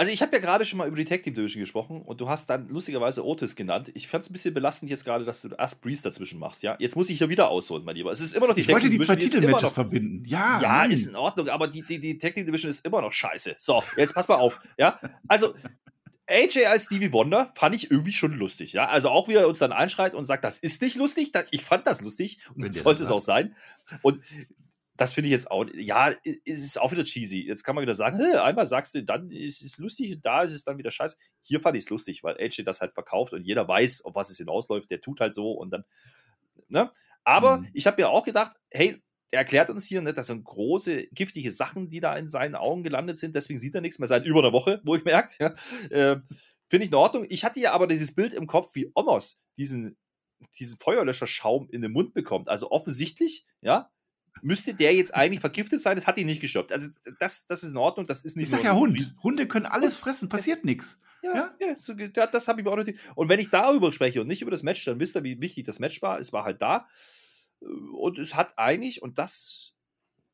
[0.00, 2.28] Also ich habe ja gerade schon mal über die Tag Team Division gesprochen und du
[2.28, 3.90] hast dann lustigerweise Otis genannt.
[3.94, 6.76] Ich fand es ein bisschen belastend jetzt gerade, dass du erst Breeze dazwischen machst, ja.
[6.78, 8.12] Jetzt muss ich hier wieder ausholen, mein Lieber.
[8.12, 9.02] Es ist immer noch die ich Tag Team Division.
[9.02, 10.24] Ich wollte die zwei Titelmatches verbinden.
[10.24, 10.60] Ja.
[10.62, 10.92] Ja, Mann.
[10.92, 13.56] ist in Ordnung, aber die, die, die Tag Team Division ist immer noch scheiße.
[13.58, 15.00] So, jetzt pass mal auf, ja.
[15.26, 15.54] Also
[16.28, 18.86] AJ als Stevie Wonder fand ich irgendwie schon lustig, ja.
[18.86, 21.88] Also auch wie er uns dann einschreit und sagt, das ist nicht lustig, ich fand
[21.88, 23.56] das lustig und das sollte es auch sein.
[24.02, 24.22] Und
[24.98, 27.46] das finde ich jetzt auch, ja, es ist auch wieder cheesy.
[27.46, 30.52] Jetzt kann man wieder sagen, einmal sagst du, dann ist es lustig und da ist
[30.52, 31.16] es dann wieder scheiße.
[31.40, 34.28] Hier fand ich es lustig, weil AJ das halt verkauft und jeder weiß, auf was
[34.28, 34.90] es hinausläuft.
[34.90, 35.84] Der tut halt so und dann,
[36.66, 36.90] ne?
[37.22, 37.68] Aber mhm.
[37.74, 41.50] ich habe mir auch gedacht, hey, er erklärt uns hier, ne, das sind große, giftige
[41.52, 43.36] Sachen, die da in seinen Augen gelandet sind.
[43.36, 45.38] Deswegen sieht er nichts mehr seit über einer Woche, wo ich merkt.
[45.38, 45.54] Ja,
[45.90, 46.20] äh,
[46.68, 47.24] Finde ich in Ordnung.
[47.28, 49.96] Ich hatte ja aber dieses Bild im Kopf, wie Omos diesen,
[50.58, 52.48] diesen Feuerlöscher-Schaum in den Mund bekommt.
[52.48, 53.90] Also offensichtlich, ja,
[54.42, 56.72] müsste der jetzt eigentlich vergiftet sein, das hat ihn nicht gestoppt.
[56.72, 59.14] Also das, das ist in Ordnung, das ist nicht Ich sag ja Hund.
[59.22, 61.00] Hunde können alles fressen, passiert nichts.
[61.22, 61.76] Ja, ja?
[62.16, 62.98] ja das habe ich mir auch nicht.
[63.14, 65.64] Und wenn ich darüber spreche und nicht über das Match, dann wisst ihr, wie wichtig
[65.66, 66.18] das Match war.
[66.18, 66.86] Es war halt da.
[67.60, 69.74] Und es hat eigentlich, und das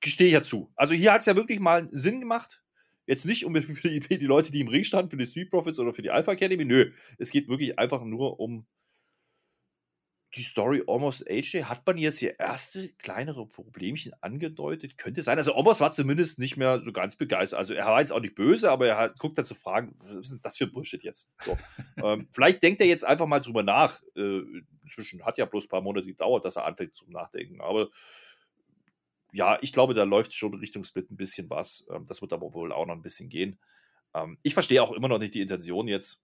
[0.01, 0.71] gestehe ich ja zu.
[0.77, 2.63] Also hier hat es ja wirklich mal Sinn gemacht.
[3.07, 5.79] Jetzt nicht um für die, die Leute, die im Ring standen, für die Street Profits
[5.79, 6.65] oder für die Alpha Academy.
[6.65, 8.67] Nö, es geht wirklich einfach nur um
[10.35, 14.99] die Story Almost AJ, hat man jetzt hier erste kleinere Problemchen angedeutet?
[14.99, 15.39] Könnte sein.
[15.39, 17.59] Also Almost war zumindest nicht mehr so ganz begeistert.
[17.59, 20.15] Also er war jetzt auch nicht böse, aber er hat, guckt dann zu fragen, was
[20.17, 21.33] ist denn das für Bullshit jetzt?
[21.41, 21.57] So.
[22.05, 24.03] ähm, vielleicht denkt er jetzt einfach mal drüber nach.
[24.17, 24.41] Äh,
[24.83, 27.61] inzwischen hat ja bloß ein paar Monate gedauert, dass er anfängt zum Nachdenken.
[27.61, 27.89] Aber
[29.33, 31.87] ja, ich glaube, da läuft schon Richtung Split ein bisschen was.
[31.91, 33.61] Ähm, das wird aber wohl auch noch ein bisschen gehen.
[34.15, 36.23] Ähm, ich verstehe auch immer noch nicht die Intention jetzt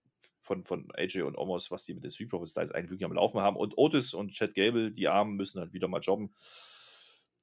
[0.51, 3.05] von, von AJ und Omos, was die mit den Street Profits da jetzt eigentlich wirklich
[3.05, 3.57] am Laufen haben.
[3.57, 6.35] Und Otis und Chad Gable, die Armen, müssen halt wieder mal jobben.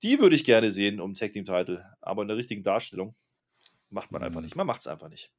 [0.04, 3.16] Die würde ich gerne sehen um Tag Team Title, aber in der richtigen Darstellung
[3.90, 4.46] macht man einfach mhm.
[4.46, 4.56] nicht.
[4.58, 5.32] Man macht es einfach nicht.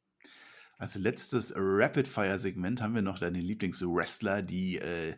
[0.80, 5.16] Als letztes Rapid-Fire-Segment haben wir noch deine Lieblingswrestler, die äh,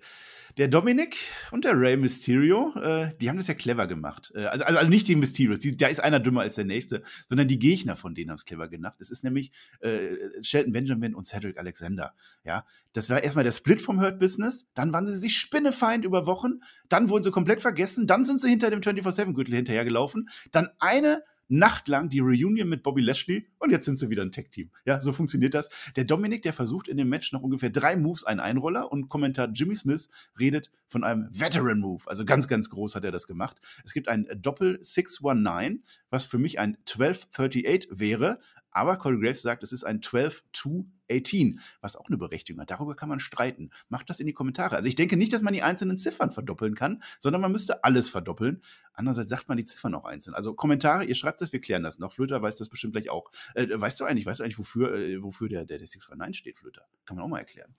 [0.57, 1.17] der Dominik
[1.51, 4.33] und der Rey Mysterio, äh, die haben das ja clever gemacht.
[4.35, 7.03] Äh, also, also, also, nicht die Mysterios, die, da ist einer dümmer als der nächste,
[7.29, 8.97] sondern die Gegner von denen haben es clever gemacht.
[9.01, 12.15] Es ist nämlich äh, Shelton Benjamin und Cedric Alexander.
[12.43, 16.25] Ja, das war erstmal der Split vom Hurt Business, dann waren sie sich spinnefeind über
[16.25, 21.23] Wochen, dann wurden sie komplett vergessen, dann sind sie hinter dem 24-7-Gürtel hinterhergelaufen, dann eine
[21.51, 24.71] Nacht lang die Reunion mit Bobby Lashley und jetzt sind sie wieder ein Tech-Team.
[24.85, 25.69] Ja, so funktioniert das.
[25.97, 29.51] Der Dominik, der versucht in dem Match noch ungefähr drei Moves, einen Einroller und Kommentar
[29.53, 32.05] Jimmy Smith redet von einem Veteran-Move.
[32.07, 33.57] Also ganz, ganz groß hat er das gemacht.
[33.85, 38.39] Es gibt ein Doppel 619, was für mich ein 1238 wäre,
[38.71, 42.71] aber Corey Graves sagt, es ist ein 12-2-18, was auch eine Berechtigung hat.
[42.71, 43.71] Darüber kann man streiten.
[43.89, 44.77] Macht das in die Kommentare.
[44.77, 48.11] Also ich denke nicht, dass man die einzelnen Ziffern verdoppeln kann, sondern man müsste alles
[48.11, 48.63] verdoppeln.
[48.93, 50.35] Andererseits sagt man die Ziffern auch einzeln.
[50.35, 52.13] Also Kommentare, ihr schreibt das, wir klären das noch.
[52.13, 53.31] Flöter weiß das bestimmt gleich auch.
[53.55, 56.59] Äh, weißt du eigentlich, weißt du eigentlich, wofür, äh, wofür der, der, der 619 steht,
[56.59, 56.87] Flöter?
[57.05, 57.75] Kann man auch mal erklären.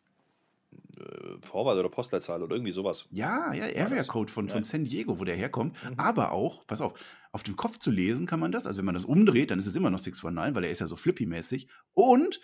[0.97, 3.07] Äh, Vorwahl oder Postleitzahl oder irgendwie sowas.
[3.11, 5.75] Ja, ja, Area Code von, von San Diego, wo der herkommt.
[5.83, 5.99] Mhm.
[5.99, 6.93] Aber auch, pass auf,
[7.31, 8.65] auf dem Kopf zu lesen kann man das.
[8.67, 10.87] Also wenn man das umdreht, dann ist es immer noch 619, weil er ist ja
[10.87, 11.67] so flippy-mäßig.
[11.93, 12.39] Und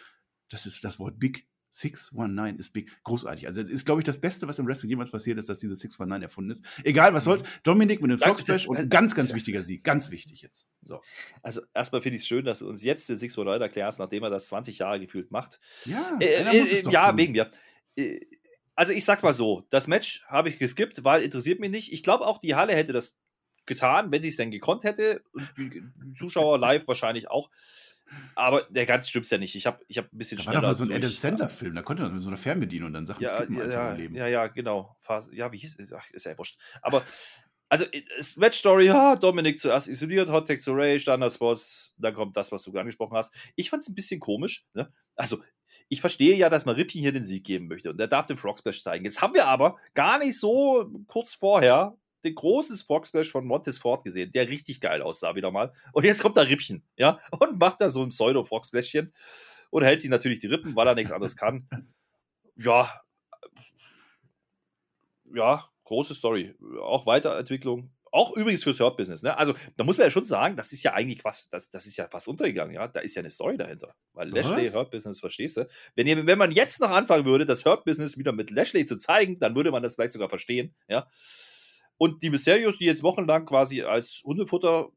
[0.49, 2.91] das ist das Wort Big 619 ist big.
[3.03, 3.45] Großartig.
[3.45, 6.23] Also ist, glaube ich, das Beste, was im Wrestling jemals passiert ist, dass diese 619
[6.23, 6.65] erfunden ist.
[6.84, 7.43] Egal, was soll's.
[7.43, 7.47] Mhm.
[7.63, 9.84] Dominik mit dem Frog Splash und ein ganz, ganz wichtiger Sieg.
[9.84, 10.67] Ganz wichtig jetzt.
[10.84, 11.01] So.
[11.41, 14.30] Also erstmal finde ich es schön, dass du uns jetzt den 619 erklärst, nachdem er
[14.30, 15.59] das 20 Jahre gefühlt macht.
[15.86, 17.51] Ja, äh, äh, ja wegen mir.
[17.97, 18.21] Äh,
[18.75, 21.91] also ich sag's mal so, das Match habe ich geskippt, weil interessiert mich nicht.
[21.91, 23.17] Ich glaube auch, die Halle hätte das
[23.65, 25.23] getan, wenn sie es denn gekonnt hätte.
[25.33, 25.83] Und die
[26.15, 27.49] Zuschauer live wahrscheinlich auch.
[28.35, 29.55] Aber der ganz stimmt's ja nicht.
[29.55, 30.55] Ich habe ich hab ein bisschen da schneller.
[30.57, 33.05] War doch mal so ein Adam Sandler-Film, da konnte man mit so einer Fernbedienung dann
[33.05, 34.15] Sachen ja, skippen ja, einfach ja, im Leben.
[34.15, 34.95] Ja, ja, genau.
[35.31, 35.91] Ja, wie hieß es?
[35.91, 36.57] Ach, ist ja wurscht.
[36.81, 37.03] Aber,
[37.70, 37.86] also,
[38.38, 42.78] Match-Story, ja, Dominik zuerst isoliert, Hot Tech to Ray, Standard-Spots, dann kommt das, was du
[42.78, 43.34] angesprochen hast.
[43.55, 44.91] Ich fand's ein bisschen komisch, ne?
[45.15, 45.41] Also,
[45.89, 48.38] ich verstehe ja, dass man Rippy hier den Sieg geben möchte und der darf den
[48.38, 49.05] Frog Splash zeigen.
[49.05, 53.78] Jetzt haben wir aber gar nicht so kurz vorher den großes Frog Splash von Montes
[53.78, 55.74] Ford gesehen, der richtig geil aussah wieder mal.
[55.93, 59.13] Und jetzt kommt da Rippchen, ja, und macht da so ein Pseudo-Frog Splashchen
[59.70, 61.68] und hält sich natürlich die Rippen, weil er nichts anderes kann.
[62.55, 63.01] Ja,
[65.34, 66.53] ja, große Story.
[66.81, 67.89] Auch Weiterentwicklung.
[68.11, 69.23] Auch übrigens fürs Hurt-Business.
[69.23, 69.38] Ne?
[69.38, 71.97] Also, da muss man ja schon sagen, das ist ja eigentlich fast, das, das ist
[71.97, 72.73] ja fast untergegangen.
[72.73, 72.88] Ja?
[72.88, 73.95] Da ist ja eine Story dahinter.
[74.13, 75.67] Weil Lashley Hurt-Business, verstehst du?
[75.95, 79.39] Wenn, ihr, wenn man jetzt noch anfangen würde, das Hurt-Business wieder mit Lashley zu zeigen,
[79.39, 80.75] dann würde man das vielleicht sogar verstehen.
[80.88, 81.07] Ja?
[81.97, 84.89] Und die Mysterios, die jetzt wochenlang quasi als Hundefutter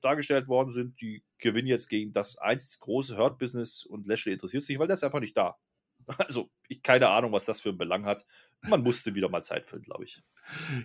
[0.00, 4.78] dargestellt worden sind, die gewinnen jetzt gegen das einst große Hurt-Business und Lashley interessiert sich,
[4.78, 5.56] weil der ist einfach nicht da.
[6.18, 8.24] Also, ich, keine Ahnung, was das für einen Belang hat.
[8.62, 10.22] Man musste wieder mal Zeit füllen, glaube ich.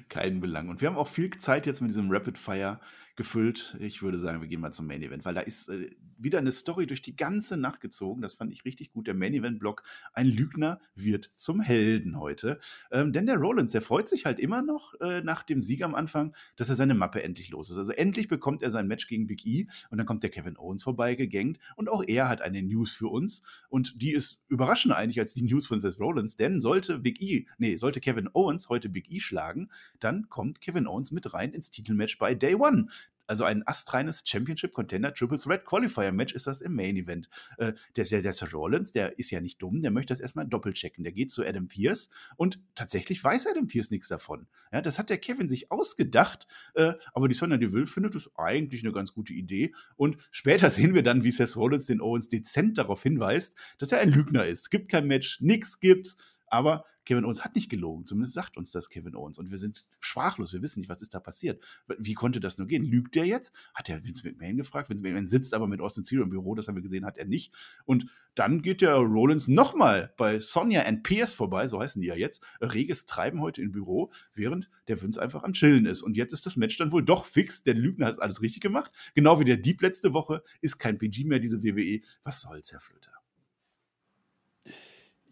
[0.10, 0.70] Keinen Belang.
[0.70, 2.80] Und wir haben auch viel Zeit jetzt mit diesem Rapid Fire
[3.16, 3.78] gefüllt.
[3.80, 6.52] Ich würde sagen, wir gehen mal zum Main Event, weil da ist äh, wieder eine
[6.52, 8.22] Story durch die ganze Nacht gezogen.
[8.22, 9.08] Das fand ich richtig gut.
[9.08, 9.84] Der Main Event Block,
[10.14, 12.60] ein Lügner wird zum Helden heute.
[12.92, 15.96] Ähm, denn der Rollins, der freut sich halt immer noch äh, nach dem Sieg am
[15.96, 17.78] Anfang, dass er seine Mappe endlich los ist.
[17.78, 20.84] Also endlich bekommt er sein Match gegen Big E und dann kommt der Kevin Owens
[20.84, 25.20] vorbei, gegangt und auch er hat eine News für uns und die ist überraschender eigentlich
[25.20, 28.90] als die News von Seth Rollins, denn sollte Big E, nee, sollte Kevin Owens heute
[28.90, 32.88] Big E schlagen, dann kommt Kevin Owens mit rein ins Titelmatch bei Day One.
[33.28, 37.30] Also ein astreines Championship Contender Triple Threat Qualifier Match ist das im Main Event.
[37.58, 40.48] Äh, der, der, der Seth Rollins, der ist ja nicht dumm, der möchte das erstmal
[40.48, 41.04] doppelchecken.
[41.04, 44.48] Der geht zu Adam Pierce und tatsächlich weiß Adam Pierce nichts davon.
[44.72, 48.84] Ja, das hat der Kevin sich ausgedacht, äh, aber die Sonja Deville findet es eigentlich
[48.84, 49.74] eine ganz gute Idee.
[49.96, 54.00] Und später sehen wir dann, wie Seth Rollins den Owens dezent darauf hinweist, dass er
[54.00, 54.62] ein Lügner ist.
[54.62, 56.18] Es gibt kein Match, nix gibt's.
[56.48, 58.06] Aber Kevin Owens hat nicht gelogen.
[58.06, 59.38] Zumindest sagt uns das Kevin Owens.
[59.38, 60.54] Und wir sind sprachlos.
[60.54, 61.62] Wir wissen nicht, was ist da passiert.
[61.98, 62.84] Wie konnte das nur gehen?
[62.84, 63.52] Lügt der jetzt?
[63.74, 64.90] Hat er Vince McMahon gefragt?
[64.90, 66.56] Vince McMahon sitzt aber mit Austin Theory im Büro.
[66.56, 67.54] Das haben wir gesehen, hat er nicht.
[67.86, 71.68] Und dann geht der Rollins nochmal bei Sonja and Pierce vorbei.
[71.68, 72.44] So heißen die ja jetzt.
[72.62, 76.02] Reges Treiben heute im Büro, während der Vince einfach am Chillen ist.
[76.02, 77.64] Und jetzt ist das Match dann wohl doch fix.
[77.64, 78.92] Der Lügner hat alles richtig gemacht.
[79.14, 80.44] Genau wie der Dieb letzte Woche.
[80.62, 82.02] Ist kein PG mehr, diese WWE.
[82.24, 83.23] Was soll's, Herr Flöter?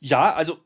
[0.01, 0.57] Ja, also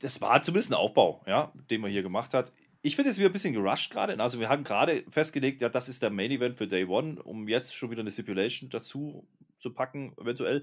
[0.00, 2.50] das war zumindest ein Aufbau, ja, den man hier gemacht hat.
[2.80, 4.18] Ich finde es wieder ein bisschen gerusht gerade.
[4.18, 7.46] Also wir haben gerade festgelegt, ja, das ist der Main Event für Day One, um
[7.46, 9.26] jetzt schon wieder eine Stipulation dazu
[9.58, 10.62] zu packen, eventuell.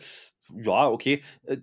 [0.55, 1.23] Ja, okay.
[1.45, 1.57] Äh,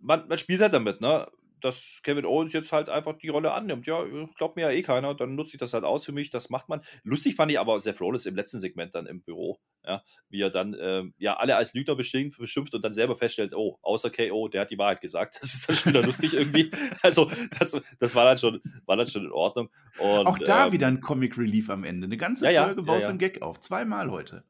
[0.00, 1.28] man, man spielt halt damit, ne?
[1.66, 3.86] Dass Kevin Owens jetzt halt einfach die Rolle annimmt.
[3.86, 4.04] Ja,
[4.36, 6.68] glaubt mir ja eh keiner, dann nutze ich das halt aus für mich, das macht
[6.68, 6.80] man.
[7.02, 10.50] Lustig fand ich aber Seth Rollins im letzten Segment dann im Büro, ja, wie er
[10.50, 14.48] dann ähm, ja alle als Lügner beschimpft, beschimpft und dann selber feststellt, oh, außer KO,
[14.48, 15.38] der hat die Wahrheit gesagt.
[15.40, 16.70] Das ist dann schon wieder lustig irgendwie.
[17.02, 19.68] Also, das, das war, dann schon, war dann schon in Ordnung.
[19.98, 22.06] Und, Auch da ähm, wieder ein Comic Relief am Ende.
[22.06, 23.60] Eine ganze ja, Folge ja, baust ja, einen Gag auf.
[23.60, 24.44] Zweimal heute.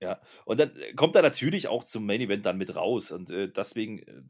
[0.00, 3.10] Ja, und dann kommt er natürlich auch zum Main Event dann mit raus.
[3.10, 4.22] Und äh, deswegen äh,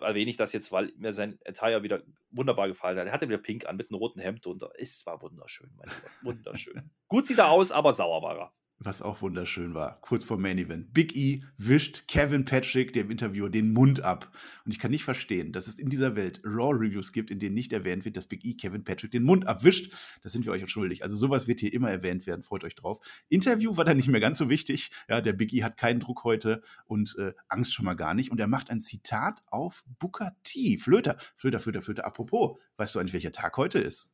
[0.00, 3.06] erwähne ich das jetzt, weil mir sein Attire wieder wunderbar gefallen hat.
[3.06, 4.72] Er hatte wieder pink an mit einem roten Hemd drunter.
[4.76, 6.10] Es war wunderschön, mein Gott.
[6.22, 6.90] Wunderschön.
[7.08, 8.52] Gut sieht er aus, aber sauer war er
[8.84, 10.92] was auch wunderschön war, kurz vor Main Event.
[10.92, 14.30] Big E wischt Kevin Patrick, dem Interviewer, den Mund ab.
[14.64, 17.72] Und ich kann nicht verstehen, dass es in dieser Welt Raw-Reviews gibt, in denen nicht
[17.72, 19.92] erwähnt wird, dass Big E Kevin Patrick den Mund abwischt.
[20.22, 21.02] Das sind wir euch schuldig.
[21.02, 22.42] Also sowas wird hier immer erwähnt werden.
[22.42, 22.98] Freut euch drauf.
[23.28, 24.90] Interview war dann nicht mehr ganz so wichtig.
[25.08, 28.30] Ja, der Big E hat keinen Druck heute und äh, Angst schon mal gar nicht.
[28.30, 30.78] Und er macht ein Zitat auf Booker T.
[30.78, 32.04] Flöter, Flöter, Flöter, Flöter.
[32.04, 34.08] Apropos, weißt du eigentlich, welcher Tag heute ist?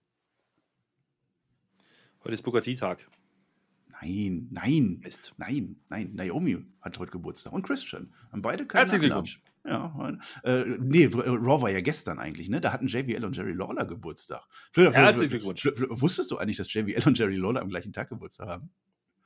[2.24, 3.08] Heute ist Booker T-Tag.
[4.00, 5.34] Nein, nein, Mist.
[5.38, 6.10] nein, nein.
[6.14, 8.10] Naomi hat heute Geburtstag und Christian.
[8.30, 9.42] Haben beide keinen Herzlichen Glückwunsch.
[9.64, 12.60] Ja, äh, nee, äh, Raw war ja gestern eigentlich, ne?
[12.60, 14.42] Da hatten JBL und Jerry Lawler Geburtstag.
[14.74, 15.66] Herzlichen Glückwunsch.
[15.90, 18.70] Wusstest du eigentlich, dass JBL und Jerry Lawler am gleichen Tag Geburtstag haben?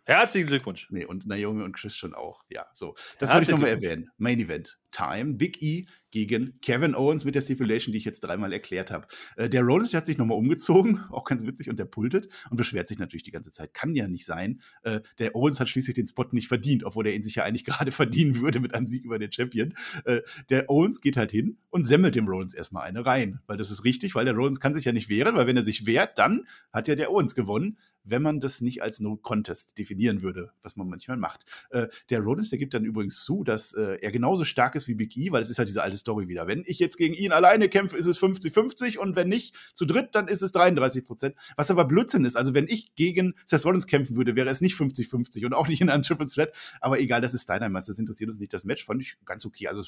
[0.04, 0.88] Herzlichen Glückwunsch.
[0.90, 2.42] Nee, und Naomi und Christian auch.
[2.48, 2.94] Ja, so.
[3.18, 4.10] Das wollte ich nochmal erwähnen.
[4.18, 4.78] Main Event.
[4.90, 5.34] Time.
[5.34, 9.06] Big E gegen Kevin Owens mit der Stipulation, die ich jetzt dreimal erklärt habe.
[9.36, 12.56] Äh, der Rollins der hat sich nochmal umgezogen, auch ganz witzig, und der pultet und
[12.56, 13.74] beschwert sich natürlich die ganze Zeit.
[13.74, 14.60] Kann ja nicht sein.
[14.82, 17.64] Äh, der Owens hat schließlich den Spot nicht verdient, obwohl er ihn sich ja eigentlich
[17.64, 19.72] gerade verdienen würde mit einem Sieg über den Champion.
[20.04, 23.70] Äh, der Owens geht halt hin und semmelt dem Rollins erstmal eine rein, weil das
[23.70, 26.18] ist richtig, weil der Rollins kann sich ja nicht wehren, weil wenn er sich wehrt,
[26.18, 30.52] dann hat ja der Owens gewonnen wenn man das nicht als No Contest definieren würde,
[30.62, 31.44] was man manchmal macht.
[31.70, 34.94] Äh, der Rollins, der gibt dann übrigens zu, dass äh, er genauso stark ist wie
[34.94, 36.46] Big E, weil es ist halt diese alte Story wieder.
[36.46, 40.14] Wenn ich jetzt gegen ihn alleine kämpfe, ist es 50-50 und wenn nicht zu dritt,
[40.14, 41.34] dann ist es 33 Prozent.
[41.56, 42.36] Was aber Blödsinn ist.
[42.36, 45.80] Also wenn ich gegen Seth Rollins kämpfen würde, wäre es nicht 50-50 und auch nicht
[45.80, 46.52] in einem Triple Threat.
[46.80, 48.52] Aber egal, das ist Dynamite, das interessiert uns nicht.
[48.52, 49.68] Das Match fand ich ganz okay.
[49.68, 49.82] Also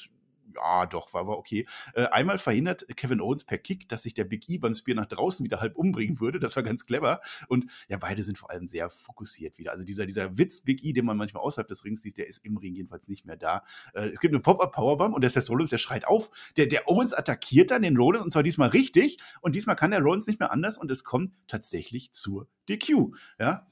[0.55, 1.65] ja, doch, war aber okay.
[1.93, 5.05] Äh, einmal verhindert Kevin Owens per Kick, dass sich der Big E beim Spear nach
[5.05, 6.39] draußen wieder halb umbringen würde.
[6.39, 7.21] Das war ganz clever.
[7.47, 9.71] Und ja, beide sind vor allem sehr fokussiert wieder.
[9.71, 12.45] Also dieser, dieser Witz Big E, den man manchmal außerhalb des Rings sieht, der ist
[12.45, 13.63] im Ring jedenfalls nicht mehr da.
[13.93, 16.29] Äh, es gibt eine Pop-Up-Powerbomb und der Seth Rollins, der schreit auf.
[16.57, 19.17] Der, der Owens attackiert dann den Rollins und zwar diesmal richtig.
[19.41, 23.13] Und diesmal kann der Rollins nicht mehr anders und es kommt tatsächlich zur DQ.
[23.39, 23.67] Ja,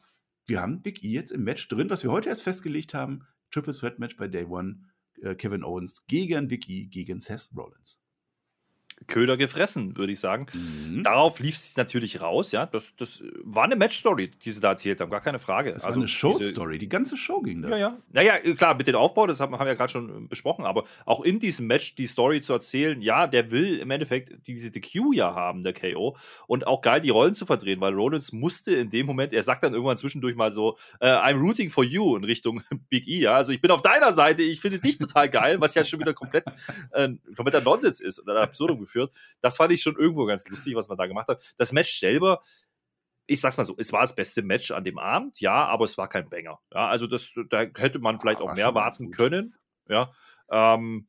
[0.45, 3.25] wir haben Big E jetzt im Match drin, was wir heute erst festgelegt haben.
[3.51, 4.81] Triple Threat Match bei Day One.
[5.23, 8.02] Äh, Kevin Owens gegen Big E, gegen Seth Rollins.
[9.07, 10.47] Köder gefressen, würde ich sagen.
[10.53, 11.03] Mhm.
[11.03, 12.65] Darauf lief es natürlich raus, ja.
[12.65, 15.73] Das, das war eine Match-Story, die sie da erzählt haben, gar keine Frage.
[15.73, 17.71] Das also war eine Show-Story, die ganze Show ging das.
[17.71, 17.97] Ja, ja.
[18.11, 21.39] Naja, klar, mit dem Aufbau, das haben, wir ja gerade schon besprochen, aber auch in
[21.39, 25.63] diesem Match die Story zu erzählen, ja, der will im Endeffekt diese DQ ja haben,
[25.63, 26.15] der KO.
[26.47, 29.63] Und auch geil, die Rollen zu verdrehen, weil Rollins musste in dem Moment, er sagt
[29.63, 33.35] dann irgendwann zwischendurch mal so, uh, I'm rooting for you in Richtung Big E, ja.
[33.35, 36.13] Also ich bin auf deiner Seite, ich finde dich total geil, was ja schon wieder
[36.13, 36.45] komplett
[36.91, 39.13] äh, kompletter Nonsens ist und ein Absurdum geführt.
[39.41, 41.43] Das fand ich schon irgendwo ganz lustig, was man da gemacht hat.
[41.57, 42.41] Das Match selber,
[43.25, 45.97] ich sag's mal so, es war das beste Match an dem Abend, ja, aber es
[45.97, 46.59] war kein Banger.
[46.73, 49.55] Ja, also das, da hätte man vielleicht ja, auch mehr warten können.
[49.87, 50.13] Ja.
[50.49, 51.07] Ähm,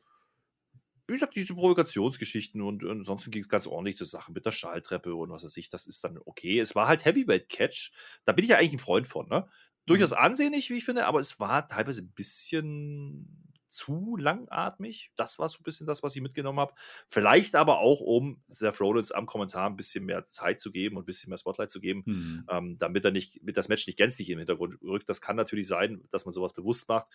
[1.07, 4.53] wie gesagt, diese Provokationsgeschichten und, und ansonsten ging es ganz ordentlich zur Sache mit der
[4.53, 6.59] Schalltreppe und was weiß ich, das ist dann okay.
[6.59, 7.93] Es war halt Heavyweight Catch,
[8.25, 9.47] da bin ich ja eigentlich ein Freund von, ne?
[9.87, 10.19] Durchaus mhm.
[10.19, 15.11] ansehnlich, wie ich finde, aber es war teilweise ein bisschen zu langatmig.
[15.17, 16.75] Das war so ein bisschen das, was ich mitgenommen habe.
[17.07, 21.03] Vielleicht aber auch, um Seth Rollins am Kommentar ein bisschen mehr Zeit zu geben und
[21.03, 22.47] ein bisschen mehr Spotlight zu geben, mhm.
[22.49, 25.09] ähm, damit er nicht, mit das Match nicht gänzlich im Hintergrund rückt.
[25.09, 27.09] Das kann natürlich sein, dass man sowas bewusst macht.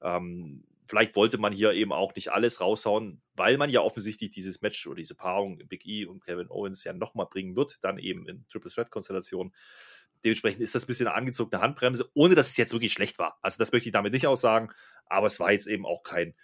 [0.00, 4.62] Ähm, vielleicht wollte man hier eben auch nicht alles raushauen, weil man ja offensichtlich dieses
[4.62, 8.28] Match oder diese Paarung Big E und Kevin Owens ja nochmal bringen wird, dann eben
[8.28, 9.52] in Triple Threat Konstellation.
[10.24, 13.38] Dementsprechend ist das ein bisschen eine angezogene Handbremse, ohne dass es jetzt wirklich schlecht war.
[13.42, 14.70] Also das möchte ich damit nicht aussagen,
[15.06, 16.34] aber es war jetzt eben auch kein,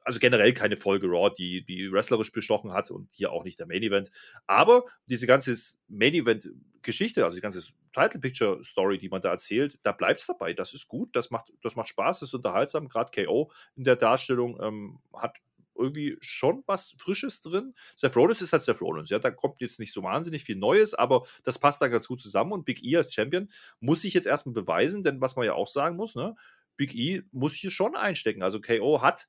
[0.00, 3.66] also generell keine Folge Raw, die, die wrestlerisch bestochen hat und hier auch nicht der
[3.66, 4.10] Main Event.
[4.46, 5.54] Aber diese ganze
[5.88, 6.48] Main Event
[6.82, 10.52] Geschichte, also die ganze Title Picture Story, die man da erzählt, da bleibt es dabei.
[10.52, 12.88] Das ist gut, das macht, das macht Spaß, das ist unterhaltsam.
[12.88, 15.38] Gerade KO in der Darstellung ähm, hat
[15.76, 17.74] irgendwie schon was Frisches drin.
[17.96, 20.94] Seth Rollins ist halt Seth Rollins, ja, da kommt jetzt nicht so wahnsinnig viel Neues,
[20.94, 23.48] aber das passt da ganz gut zusammen und Big E als Champion
[23.80, 26.34] muss sich jetzt erstmal beweisen, denn was man ja auch sagen muss, ne,
[26.76, 28.42] Big E muss hier schon einstecken.
[28.42, 29.26] Also KO hat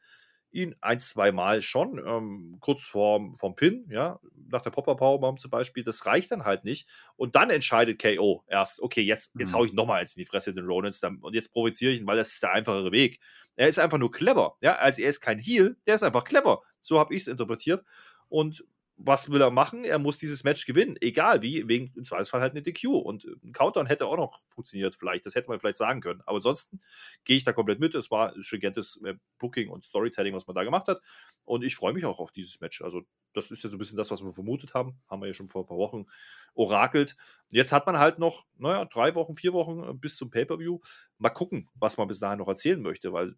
[0.56, 5.40] ihn ein, zwei Mal schon, ähm, kurz vorm, vorm Pin, ja, nach der Popper Powerbomb
[5.40, 6.88] zum Beispiel, das reicht dann halt nicht.
[7.16, 9.58] Und dann entscheidet KO erst, okay, jetzt, jetzt mhm.
[9.58, 12.18] hau ich nochmal eins in die Fresse den Rollins und jetzt provoziere ich ihn, weil
[12.18, 13.20] das ist der einfachere Weg.
[13.56, 16.62] Er ist einfach nur clever, ja, also er ist kein Heal, der ist einfach clever.
[16.80, 17.84] So habe ich es interpretiert.
[18.28, 18.66] Und
[18.98, 19.84] was will er machen?
[19.84, 22.86] Er muss dieses Match gewinnen, egal wie, wegen im Zweifelsfall halt eine DQ.
[22.86, 25.26] Und ein Countdown hätte auch noch funktioniert, vielleicht.
[25.26, 26.22] Das hätte man vielleicht sagen können.
[26.26, 26.80] Aber ansonsten
[27.26, 27.94] gehe ich da komplett mit.
[27.94, 31.02] Es war stringentes äh, Booking und Storytelling, was man da gemacht hat.
[31.44, 32.82] Und ich freue mich auch auf dieses Match.
[32.82, 33.02] Also,
[33.34, 34.98] das ist ja so ein bisschen das, was wir vermutet haben.
[35.10, 36.06] Haben wir ja schon vor ein paar Wochen
[36.54, 37.18] orakelt.
[37.52, 40.80] Jetzt hat man halt noch, naja, drei Wochen, vier Wochen äh, bis zum Pay-Per-View.
[41.18, 43.36] Mal gucken, was man bis dahin noch erzählen möchte, weil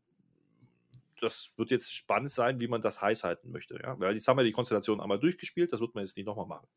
[1.22, 3.80] das wird jetzt spannend sein, wie man das heiß halten möchte.
[3.82, 4.00] Ja?
[4.00, 6.68] Weil jetzt haben wir die Konstellation einmal durchgespielt, das wird man jetzt nicht nochmal machen.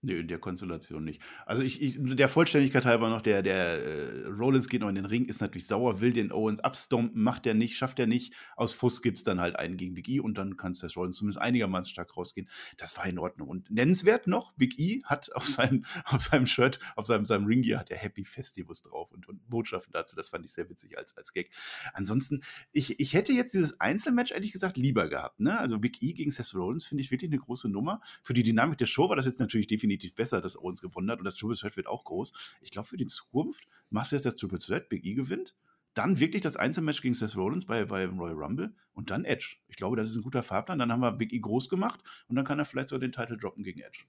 [0.00, 1.20] Nö, in der Konstellation nicht.
[1.44, 5.06] Also ich, ich der Vollständigkeit halber noch, der, der äh, Rollins geht noch in den
[5.06, 8.32] Ring, ist natürlich sauer, will den Owens abstompen, macht er nicht, schafft er nicht.
[8.54, 11.16] Aus Fuß gibt es dann halt einen gegen Big E und dann kann Seth Rollins
[11.16, 12.48] zumindest einigermaßen stark rausgehen.
[12.76, 13.48] Das war in Ordnung.
[13.48, 17.80] Und nennenswert noch, Big E hat auf seinem, auf seinem Shirt, auf seinem, seinem Ringgear
[17.80, 20.14] hat er Happy Festivus drauf und, und Botschaften dazu.
[20.14, 21.50] Das fand ich sehr witzig als, als Gag.
[21.92, 25.40] Ansonsten, ich, ich hätte jetzt dieses Einzelmatch ehrlich gesagt lieber gehabt.
[25.40, 25.58] Ne?
[25.58, 28.00] Also Big E gegen Seth Rollins finde ich wirklich eine große Nummer.
[28.22, 31.10] Für die Dynamik der Show war das jetzt natürlich definitiv definitiv besser, dass Owens gewonnen
[31.10, 32.32] hat und das Triple Threat wird auch groß.
[32.60, 35.54] Ich glaube, für die Zukunft machst du jetzt das Triple Threat, Big E gewinnt,
[35.94, 39.56] dann wirklich das Einzelmatch gegen Seth Rollins bei, bei Royal Rumble und dann Edge.
[39.66, 40.78] Ich glaube, das ist ein guter Fahrplan.
[40.78, 43.36] Dann haben wir Big E groß gemacht und dann kann er vielleicht sogar den Titel
[43.36, 44.04] droppen gegen Edge.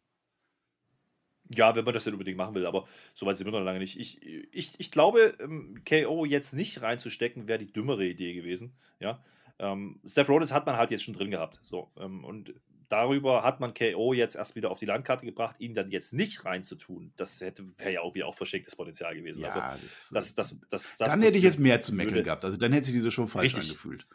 [1.55, 3.79] Ja, wenn man das denn unbedingt machen will, aber so weit sind wir noch lange
[3.79, 3.99] nicht.
[3.99, 8.77] Ich, ich, ich glaube, ähm, KO jetzt nicht reinzustecken, wäre die dümmere Idee gewesen.
[8.99, 9.23] Ja.
[9.57, 11.59] Ähm, Seth Rollins hat man halt jetzt schon drin gehabt.
[11.63, 12.53] So, ähm, und
[12.89, 16.43] darüber hat man KO jetzt erst wieder auf die Landkarte gebracht, ihn dann jetzt nicht
[16.43, 17.13] reinzutun.
[17.15, 19.41] Das hätte wäre ja auch wieder auch verschenktes Potenzial gewesen.
[19.41, 19.81] Ja, also,
[20.11, 22.43] das, das, das, das, dann hätte ich jetzt mehr zu meckern gehabt.
[22.43, 24.07] Also dann hätte sich diese Show falsch richtig, angefühlt.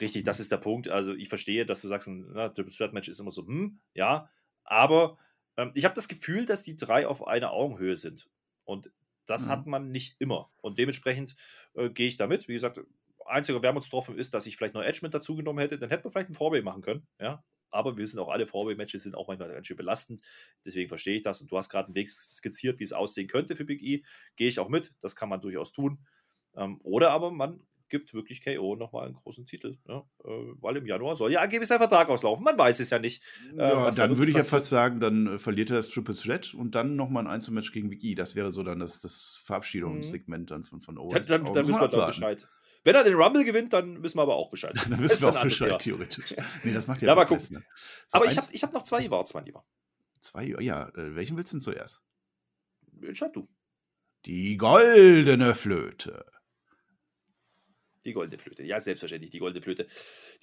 [0.00, 0.88] Richtig, das ist der Punkt.
[0.88, 4.28] Also ich verstehe, dass du sagst, ein Triple Threat Match ist immer so, hm, ja,
[4.64, 5.18] aber
[5.56, 8.28] ähm, ich habe das Gefühl, dass die drei auf einer Augenhöhe sind.
[8.64, 8.90] Und
[9.26, 9.50] das mhm.
[9.50, 10.50] hat man nicht immer.
[10.60, 11.34] Und dementsprechend
[11.74, 12.48] äh, gehe ich damit.
[12.48, 12.80] Wie gesagt,
[13.24, 15.78] einziger Wermutstropfen ist, dass ich vielleicht noch Edge mit dazu genommen hätte.
[15.78, 17.06] Dann hätte man vielleicht ein Vorbild machen können.
[17.20, 20.20] Ja, aber wir wissen auch, alle Vorway-Matches sind auch manchmal ganz schön belastend.
[20.64, 21.40] Deswegen verstehe ich das.
[21.40, 24.02] Und du hast gerade einen Weg skizziert, wie es aussehen könnte für Big E.
[24.36, 24.94] Gehe ich auch mit.
[25.00, 25.98] Das kann man durchaus tun.
[26.56, 29.78] Ähm, oder aber man gibt wirklich KO nochmal einen großen Titel.
[29.86, 29.98] Ja?
[30.24, 30.28] Äh,
[30.60, 32.44] weil im Januar soll ja angeblich sein Vertrag auslaufen.
[32.44, 33.22] Man weiß es ja nicht.
[33.52, 36.14] Äh, ja, dann da würde ich ja fast sagen, dann äh, verliert er das Triple
[36.14, 38.14] Threat und dann nochmal ein Einzelmatch gegen Big E.
[38.14, 41.26] Das wäre so dann das, das Verabschiedungssegment dann von, von Owens.
[41.26, 42.48] Dann, dann, dann wissen wir da Bescheid.
[42.86, 44.72] Wenn er den Rumble gewinnt, dann wissen wir aber auch Bescheid.
[44.88, 45.78] dann wissen wir auch Bescheid, Jahr.
[45.80, 46.36] theoretisch.
[46.62, 47.38] Nee, das macht ja, aber guck.
[47.50, 47.64] Ne?
[48.06, 49.66] So aber ich habe ich hab noch zwei Awards, mein Lieber.
[50.20, 50.88] Zwei, ja.
[50.90, 52.04] Äh, welchen willst du denn zuerst?
[53.02, 53.48] Entscheid du.
[54.24, 56.26] Die goldene Flöte.
[58.04, 58.62] Die goldene Flöte.
[58.62, 59.88] Ja, selbstverständlich, die goldene Flöte.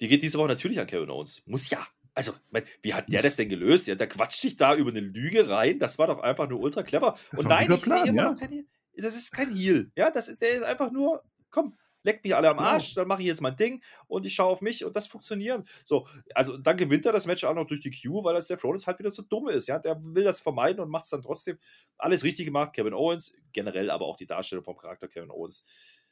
[0.00, 1.42] Die geht diese Woche natürlich an Kevin Owens.
[1.46, 1.86] Muss ja.
[2.12, 3.86] Also, mein, wie hat der das denn gelöst?
[3.86, 5.78] Ja, der quatscht sich da über eine Lüge rein.
[5.78, 7.18] Das war doch einfach nur ultra clever.
[7.34, 8.30] Und nein, ich sehe immer ja.
[8.32, 8.66] noch keine.
[8.98, 9.90] Das ist kein Heal.
[9.96, 13.26] Ja, das, der ist einfach nur, komm, leckt mich alle am Arsch, dann mache ich
[13.26, 15.66] jetzt mein Ding und ich schaue auf mich und das funktioniert.
[15.84, 18.60] So, also dann gewinnt er das Match auch noch durch die Q, weil das der
[18.60, 19.66] Rollins halt wieder zu dumm ist.
[19.66, 21.58] Ja, der will das vermeiden und macht es dann trotzdem
[21.98, 22.72] alles richtig gemacht.
[22.74, 25.64] Kevin Owens, generell aber auch die Darstellung vom Charakter Kevin Owens.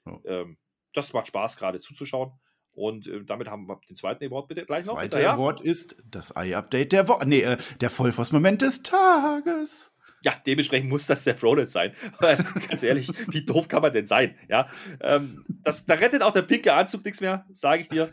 [0.07, 0.19] Ja.
[0.25, 0.59] Ähm,
[0.93, 2.33] das macht Spaß, gerade zuzuschauen.
[2.75, 4.95] Und äh, damit haben wir den zweiten Award bitte gleich noch.
[4.95, 7.27] Zweiter Award ist das Eye-Update der Woche.
[7.27, 9.92] Nee, äh, der Vollforce-Moment des Tages
[10.23, 11.93] ja, dementsprechend muss das Seth Rollins sein.
[12.19, 12.37] Aber
[12.69, 14.37] ganz ehrlich, wie doof kann man denn sein?
[14.49, 14.69] Ja,
[15.01, 18.13] ähm, das, da rettet auch der pinke Anzug nichts mehr, sage ich dir.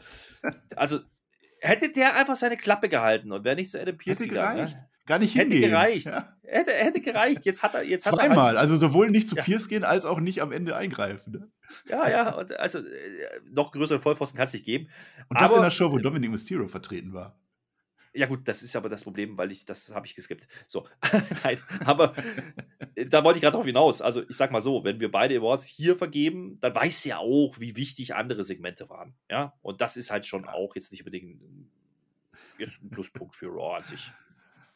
[0.76, 1.00] Also
[1.62, 4.58] hätte der einfach seine Klappe gehalten und wäre nicht zu Adam Pierce hätte gegangen.
[4.58, 4.76] Gereicht.
[4.76, 4.90] Ja?
[5.06, 5.62] Gar nicht hingehen.
[5.62, 6.06] Hätte gereicht.
[6.06, 6.38] Ja.
[6.44, 7.46] Hätte, hätte gereicht.
[7.46, 8.30] Jetzt hat er jetzt zweimal.
[8.30, 9.44] Hat er halt, also sowohl nicht zu ja.
[9.44, 11.32] Pierce gehen als auch nicht am Ende eingreifen.
[11.32, 11.52] Ne?
[11.88, 12.36] Ja, ja.
[12.36, 12.84] Und also äh,
[13.52, 14.90] noch größeren Vollpfosten kann es nicht geben.
[15.28, 17.40] Und das Aber, in der Show, wo Dominic Mysterio vertreten war.
[18.14, 20.48] Ja, gut, das ist aber das Problem, weil ich, das habe ich geskippt.
[20.68, 20.88] So,
[21.44, 22.16] nein, aber
[22.96, 24.02] äh, da wollte ich gerade drauf hinaus.
[24.02, 27.60] Also, ich sag mal so, wenn wir beide Awards hier vergeben, dann weiß ja auch,
[27.60, 29.14] wie wichtig andere Segmente waren.
[29.30, 31.40] Ja, und das ist halt schon auch jetzt nicht unbedingt
[32.58, 34.12] jetzt ein Pluspunkt für Raw an sich.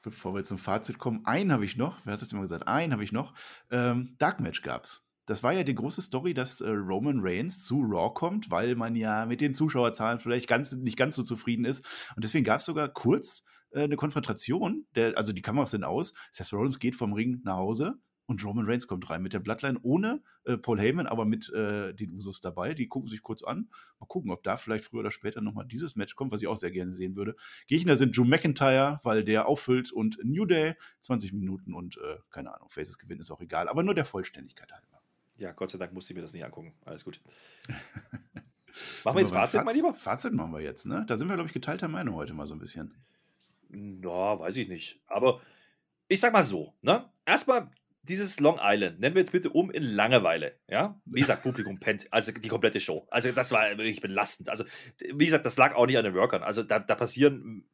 [0.02, 2.68] Bevor wir zum Fazit kommen, einen habe ich noch, wer hat das immer gesagt?
[2.68, 3.34] Einen habe ich noch.
[3.72, 7.82] Ähm, Dark Match gab's das war ja die große Story, dass äh, Roman Reigns zu
[7.82, 11.86] Raw kommt, weil man ja mit den Zuschauerzahlen vielleicht ganz, nicht ganz so zufrieden ist.
[12.16, 14.86] Und deswegen gab es sogar kurz äh, eine Konfrontation.
[14.96, 16.14] Der, also die Kameras sind aus.
[16.32, 19.80] Seth Rollins geht vom Ring nach Hause und Roman Reigns kommt rein mit der Bloodline
[19.82, 22.74] ohne äh, Paul Heyman, aber mit äh, den Usos dabei.
[22.74, 23.70] Die gucken sich kurz an.
[24.00, 26.56] Mal gucken, ob da vielleicht früher oder später nochmal dieses Match kommt, was ich auch
[26.56, 27.36] sehr gerne sehen würde.
[27.68, 32.00] Gegner sind Drew McIntyre, weil der auffüllt und New Day 20 Minuten und
[32.30, 34.93] keine Ahnung, Faces gewinnen ist auch egal, aber nur der Vollständigkeit halber
[35.38, 36.74] ja, Gott sei Dank musste ich mir das nicht angucken.
[36.86, 37.20] Alles gut.
[39.04, 39.94] machen wir jetzt Fazit, Faz mein Lieber?
[39.94, 41.06] Fazit machen wir jetzt, ne?
[41.08, 42.94] Da sind wir, glaube ich, geteilter Meinung heute mal so ein bisschen.
[43.70, 45.02] Na, weiß ich nicht.
[45.08, 45.42] Aber
[46.08, 47.10] ich sag mal so, ne?
[47.26, 47.72] Erstmal
[48.04, 51.00] dieses Long Island, nennen wir jetzt bitte um in Langeweile, ja?
[51.06, 53.08] Wie gesagt, Publikum pennt, also die komplette Show.
[53.10, 54.50] Also das war wirklich belastend.
[54.50, 54.66] Also,
[55.00, 56.44] wie gesagt, das lag auch nicht an den Workern.
[56.44, 57.68] Also da, da passieren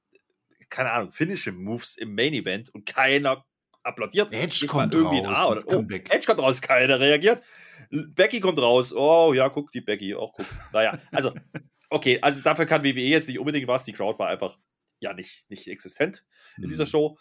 [0.70, 3.46] keine Ahnung, Finishing Moves im Main Event und keiner
[3.84, 4.32] applaudiert.
[4.32, 5.46] Edge kommt irgendwie raus.
[5.46, 7.42] Oder, oh, Edge kommt raus, keiner reagiert.
[7.90, 8.94] Becky kommt raus.
[8.94, 10.46] Oh ja, guck, die Becky auch guck.
[10.74, 11.34] Naja, also,
[11.90, 13.84] okay, also dafür kann WWE jetzt nicht unbedingt was.
[13.84, 14.58] Die Crowd war einfach
[15.00, 16.26] ja nicht, nicht existent
[16.58, 16.70] in mhm.
[16.70, 17.18] dieser Show.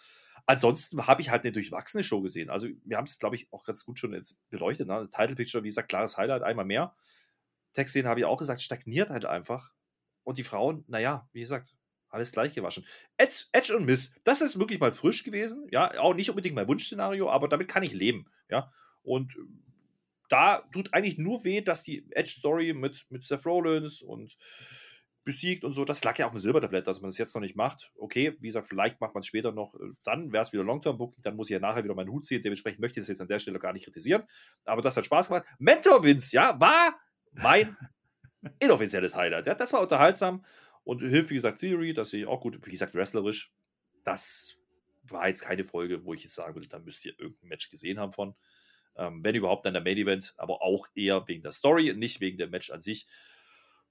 [0.47, 2.49] Ansonsten habe ich halt eine durchwachsene Show gesehen.
[2.49, 4.89] Also, wir haben es, glaube ich, auch ganz gut schon jetzt beleuchtet.
[4.89, 4.95] Ne?
[4.95, 6.95] Das Title Picture, wie gesagt, klares Highlight, einmal mehr.
[7.75, 9.73] Textszenen habe ich auch gesagt, stagniert halt einfach.
[10.25, 11.75] Und die Frauen, naja, wie gesagt,
[12.11, 12.87] alles gleich gewaschen.
[13.17, 15.67] Edge, Edge und Miss, das ist wirklich mal frisch gewesen.
[15.71, 18.27] Ja, auch nicht unbedingt mein Wunschszenario, aber damit kann ich leben.
[18.49, 19.35] Ja, und
[20.29, 24.37] da tut eigentlich nur weh, dass die Edge-Story mit, mit Seth Rollins und
[25.29, 27.55] besiegt und so, das lag ja auf dem Silbertablett, dass man das jetzt noch nicht
[27.55, 27.93] macht.
[27.97, 31.23] Okay, wie gesagt, vielleicht macht man es später noch, äh, dann wäre es wieder Long-Term-Booking,
[31.23, 33.29] dann muss ich ja nachher wieder meinen Hut ziehen, dementsprechend möchte ich das jetzt an
[33.29, 34.23] der Stelle gar nicht kritisieren,
[34.65, 35.45] aber das hat Spaß gemacht.
[35.59, 36.99] Mentor Vince, ja, war
[37.33, 37.77] mein
[38.59, 40.47] inoffizielles Highlight, ja, das war unterhaltsam
[40.85, 43.53] und hilft, wie gesagt, Theory, das sehe ich auch gut, wie gesagt, wrestlerisch,
[44.05, 44.59] das
[45.03, 47.99] war jetzt keine Folge, wo ich jetzt sagen würde, da müsst ihr irgendein Match gesehen
[47.99, 48.35] haben von.
[48.97, 52.39] Ähm, wenn überhaupt, dann der Main Event, aber auch eher wegen der Story, nicht wegen
[52.39, 53.07] dem Match an sich.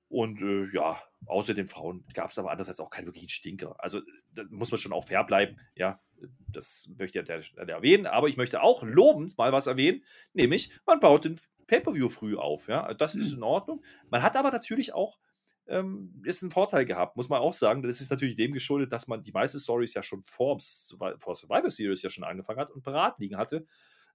[0.10, 3.76] Und äh, ja, außer den Frauen gab es aber andererseits auch keinen wirklichen Stinker.
[3.80, 4.02] Also
[4.34, 5.60] da muss man schon auch fair bleiben.
[5.76, 6.02] Ja,
[6.48, 8.06] das möchte ich ja erwähnen.
[8.06, 12.70] Aber ich möchte auch lobend mal was erwähnen, nämlich man baut den Pay-Per-View früh auf.
[12.70, 13.38] Ja, das ist hm.
[13.38, 13.84] in Ordnung.
[14.10, 15.20] Man hat aber natürlich auch
[15.68, 17.82] ähm, ist ein Vorteil gehabt, muss man auch sagen.
[17.82, 21.70] Das ist natürlich dem geschuldet, dass man die meisten Stories ja schon vor, vor Survivor
[21.70, 23.66] Series ja schon angefangen hat und parat liegen hatte.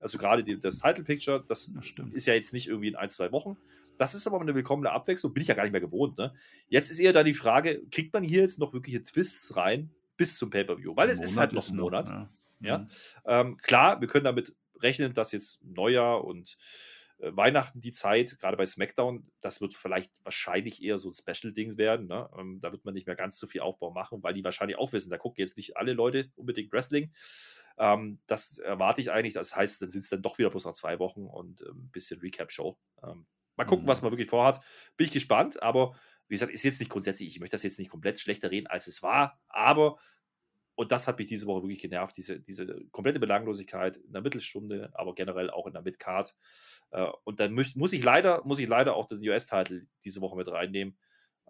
[0.00, 3.09] Also gerade die, das Title Picture, das, das ist ja jetzt nicht irgendwie in ein,
[3.09, 3.57] zwei Wochen.
[3.96, 6.18] Das ist aber eine willkommene Abwechslung, bin ich ja gar nicht mehr gewohnt.
[6.18, 6.34] Ne?
[6.68, 10.36] Jetzt ist eher da die Frage, kriegt man hier jetzt noch wirkliche Twists rein bis
[10.36, 10.96] zum Pay-Per-View?
[10.96, 12.09] Weil es ist halt noch ein Monat.
[12.09, 12.28] Noch, ja.
[12.61, 12.78] ja?
[12.78, 12.88] Mhm.
[13.26, 16.57] Ähm, klar, wir können damit rechnen, dass jetzt Neujahr und
[17.23, 22.07] Weihnachten die Zeit, gerade bei SmackDown, das wird vielleicht wahrscheinlich eher so ein Special-Ding werden.
[22.07, 22.29] Ne?
[22.37, 24.93] Ähm, da wird man nicht mehr ganz so viel Aufbau machen, weil die wahrscheinlich auch
[24.93, 27.12] wissen, da gucken jetzt nicht alle Leute unbedingt Wrestling.
[27.79, 29.35] Ähm, das erwarte ich eigentlich.
[29.35, 31.91] Das heißt, dann sind es dann doch wieder bloß nach zwei Wochen und ein ähm,
[31.93, 32.77] bisschen Recap-Show.
[33.03, 33.89] Ähm, mal gucken, mhm.
[33.89, 34.61] was man wirklich vorhat.
[34.97, 35.95] Bin ich gespannt, aber
[36.29, 38.87] wie gesagt, ist jetzt nicht grundsätzlich, ich möchte das jetzt nicht komplett schlechter reden, als
[38.87, 39.99] es war, aber
[40.75, 44.91] und das hat mich diese Woche wirklich genervt, diese, diese komplette Belanglosigkeit in der Mittelstunde,
[44.95, 46.35] aber generell auch in der Midcard.
[46.91, 50.37] Äh, und dann muss, muss, ich leider, muss ich leider auch den US-Titel diese Woche
[50.37, 50.97] mit reinnehmen.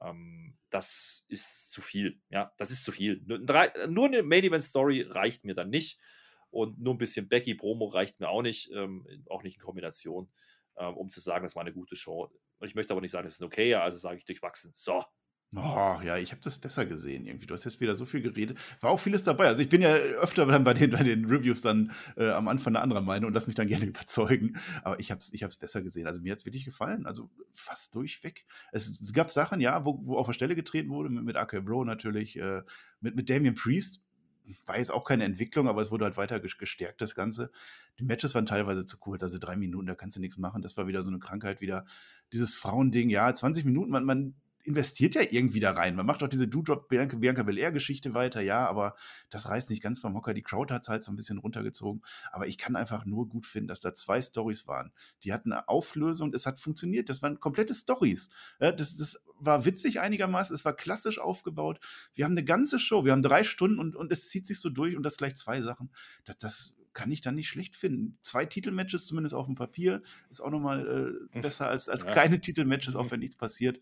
[0.00, 2.20] Ähm, das ist zu viel.
[2.30, 3.22] Ja, das ist zu viel.
[3.26, 6.00] Nur, eine Main-Event-Story reicht mir dann nicht.
[6.50, 10.30] Und nur ein bisschen Becky-Promo reicht mir auch nicht, ähm, auch nicht in Kombination,
[10.76, 12.30] ähm, um zu sagen, das war eine gute Show.
[12.58, 14.72] Und ich möchte aber nicht sagen, das ist okay, also sage ich durchwachsen.
[14.74, 15.02] So,
[15.54, 17.44] Oh, ja, ich habe das besser gesehen irgendwie.
[17.44, 18.58] Du hast jetzt wieder so viel geredet.
[18.80, 19.48] War auch vieles dabei.
[19.48, 22.74] Also ich bin ja öfter dann bei den, bei den Reviews dann äh, am Anfang
[22.74, 24.58] eine andere Meinung und lass mich dann gerne überzeugen.
[24.82, 26.06] Aber ich habe es ich besser gesehen.
[26.06, 27.04] Also mir hat es wirklich gefallen.
[27.04, 28.46] Also fast durchweg.
[28.72, 31.62] Es, es, gab Sachen, ja, wo, wo auf der Stelle getreten wurde, mit, mit AK
[31.66, 32.62] Bro natürlich, äh,
[33.00, 34.00] mit, mit Damien Priest.
[34.64, 37.50] War jetzt auch keine Entwicklung, aber es wurde halt weiter gestärkt, das Ganze.
[37.98, 40.62] Die Matches waren teilweise zu kurz, also drei Minuten, da kannst du nichts machen.
[40.62, 41.84] Das war wieder so eine Krankheit, wieder
[42.32, 43.10] dieses Frauending.
[43.10, 44.34] Ja, 20 Minuten, man, man
[44.64, 45.96] investiert ja irgendwie da rein.
[45.96, 48.94] Man macht auch diese Doodrop Bianca, Bianca Belair-Geschichte weiter, ja, aber
[49.30, 50.34] das reißt nicht ganz vom Hocker.
[50.34, 52.02] Die Crowd hat es halt so ein bisschen runtergezogen.
[52.30, 54.92] Aber ich kann einfach nur gut finden, dass da zwei Stories waren.
[55.24, 57.08] Die hatten eine Auflösung, es hat funktioniert.
[57.08, 58.30] Das waren komplette Stories.
[58.60, 61.80] Ja, das, das war witzig einigermaßen, es war klassisch aufgebaut.
[62.14, 64.70] Wir haben eine ganze Show, wir haben drei Stunden und, und es zieht sich so
[64.70, 65.90] durch und das gleich zwei Sachen.
[66.24, 68.18] Das, das kann ich dann nicht schlecht finden.
[68.22, 72.12] Zwei Titelmatches, zumindest auf dem Papier, ist auch nochmal äh, besser als, als ja.
[72.12, 73.80] keine Titelmatches, auch wenn nichts passiert.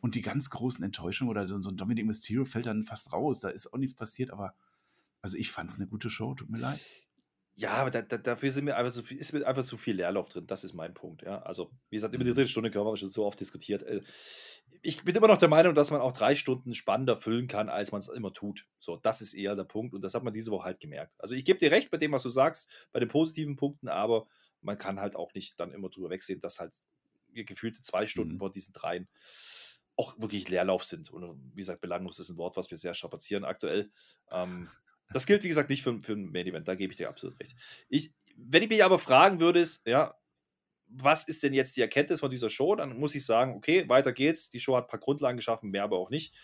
[0.00, 3.40] Und die ganz großen Enttäuschungen oder so, so ein Dominic Mysterio fällt dann fast raus.
[3.40, 4.54] Da ist auch nichts passiert, aber
[5.22, 6.80] also ich fand es eine gute Show, tut mir leid.
[7.56, 9.96] Ja, aber da, da, dafür sind mir einfach so viel, ist mir einfach zu viel
[9.96, 10.46] Leerlauf drin.
[10.46, 11.22] Das ist mein Punkt.
[11.22, 11.42] Ja?
[11.42, 12.36] Also, wie gesagt, über die mhm.
[12.36, 13.82] dritte Stunde können wir schon so oft diskutiert.
[13.82, 14.00] Äh,
[14.80, 17.92] ich bin immer noch der Meinung, dass man auch drei Stunden spannender füllen kann, als
[17.92, 18.66] man es immer tut.
[18.78, 19.94] So, das ist eher der Punkt.
[19.94, 21.14] Und das hat man diese Woche halt gemerkt.
[21.18, 24.26] Also, ich gebe dir recht bei dem, was du sagst, bei den positiven Punkten, aber
[24.62, 26.74] man kann halt auch nicht dann immer drüber wegsehen, dass halt
[27.34, 28.38] gefühlte zwei Stunden mhm.
[28.38, 29.06] vor diesen dreien
[30.00, 31.10] auch wirklich Leerlauf sind.
[31.10, 33.90] Und wie gesagt, belanglos ist ein Wort, was wir sehr strapazieren aktuell.
[34.32, 34.70] Ähm,
[35.12, 37.38] das gilt, wie gesagt, nicht für, für ein Main Event, da gebe ich dir absolut
[37.40, 37.54] recht.
[37.88, 40.14] Ich, wenn ich mich aber fragen würde, ja,
[40.86, 42.74] was ist denn jetzt die Erkenntnis von dieser Show?
[42.74, 44.50] Dann muss ich sagen, okay, weiter geht's.
[44.50, 46.34] Die Show hat ein paar Grundlagen geschaffen, mehr aber auch nicht.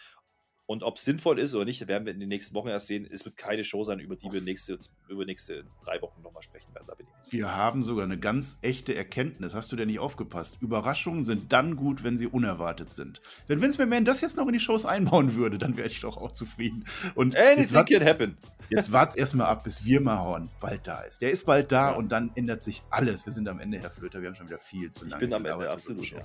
[0.67, 3.09] Und ob es sinnvoll ist oder nicht, werden wir in den nächsten Wochen erst sehen.
[3.11, 4.77] Es wird keine Show sein, über die wir nächste,
[5.09, 7.07] über nächste drei Wochen nochmal sprechen werden.
[7.31, 9.55] wir haben sogar eine ganz echte Erkenntnis.
[9.55, 10.59] Hast du denn nicht aufgepasst?
[10.61, 13.21] Überraschungen sind dann gut, wenn sie unerwartet sind.
[13.47, 16.17] Wenn Vince McMahon das jetzt noch in die Shows einbauen würde, dann wäre ich doch
[16.17, 16.85] auch zufrieden.
[17.15, 18.37] Und Anything can happen.
[18.69, 21.23] Jetzt wart's erstmal ab, bis Wirmahorn bald da ist.
[21.23, 21.97] Der ist bald da ja.
[21.97, 23.25] und dann ändert sich alles.
[23.25, 25.15] Wir sind am Ende, Herr Flöter, wir haben schon wieder viel zu lange.
[25.15, 26.11] Ich bin am Ende, absolut.
[26.11, 26.21] Ja.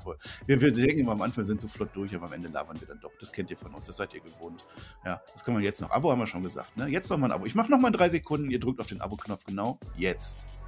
[0.47, 2.87] Wir, wir denken immer am Anfang sind so flott durch, aber am Ende labern wir
[2.87, 3.11] dann doch.
[3.19, 4.67] Das kennt ihr von uns, das seid ihr gewohnt.
[5.05, 5.91] Ja, das kann man jetzt noch.
[5.91, 6.88] Abo haben wir schon gesagt, ne?
[6.88, 7.45] Jetzt noch mal ein Abo.
[7.45, 10.61] Ich mache noch mal drei Sekunden, ihr drückt auf den Abo-Knopf genau jetzt.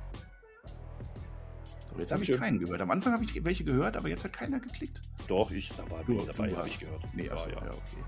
[1.89, 2.81] So, jetzt habe ich keinen gehört.
[2.81, 5.01] Am Anfang habe ich welche gehört, aber jetzt hat keiner geklickt.
[5.27, 7.03] Doch, ich da war du, dabei, habe ich gehört.
[7.13, 8.03] Nee, achso, ja, ja, okay.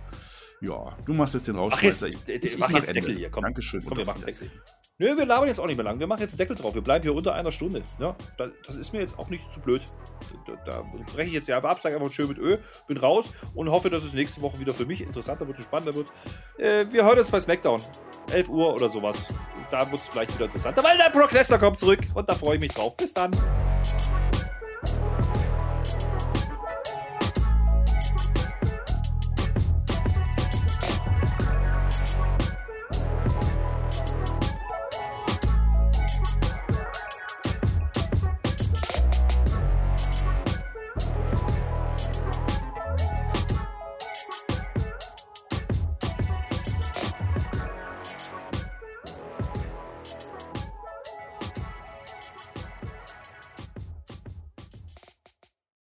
[0.61, 1.71] Ja, du machst jetzt den raus.
[1.75, 3.01] Ach, jetzt, ich, ich, ich mach jetzt Ende.
[3.01, 3.43] Deckel hier, komm.
[3.43, 3.83] Dankeschön.
[3.85, 4.49] Komm, wir machen Deckel.
[4.97, 5.99] Nö, wir labern jetzt auch nicht mehr lang.
[5.99, 6.73] Wir machen jetzt einen Deckel drauf.
[6.73, 7.83] Wir bleiben hier unter einer Stunde.
[7.99, 8.15] Ja,
[8.65, 9.83] das ist mir jetzt auch nicht zu blöd.
[10.47, 13.31] Da, da breche ich jetzt ja einfach ab, sage einfach schön mit Ö, bin raus
[13.53, 16.07] und hoffe, dass es nächste Woche wieder für mich interessanter wird und spannender wird.
[16.57, 17.81] Äh, wir hören uns bei SmackDown.
[18.31, 19.27] 11 Uhr oder sowas.
[19.69, 22.55] Da wird es vielleicht wieder interessanter, weil der Brock Lesnar kommt zurück und da freue
[22.55, 22.95] ich mich drauf.
[22.95, 23.31] Bis dann.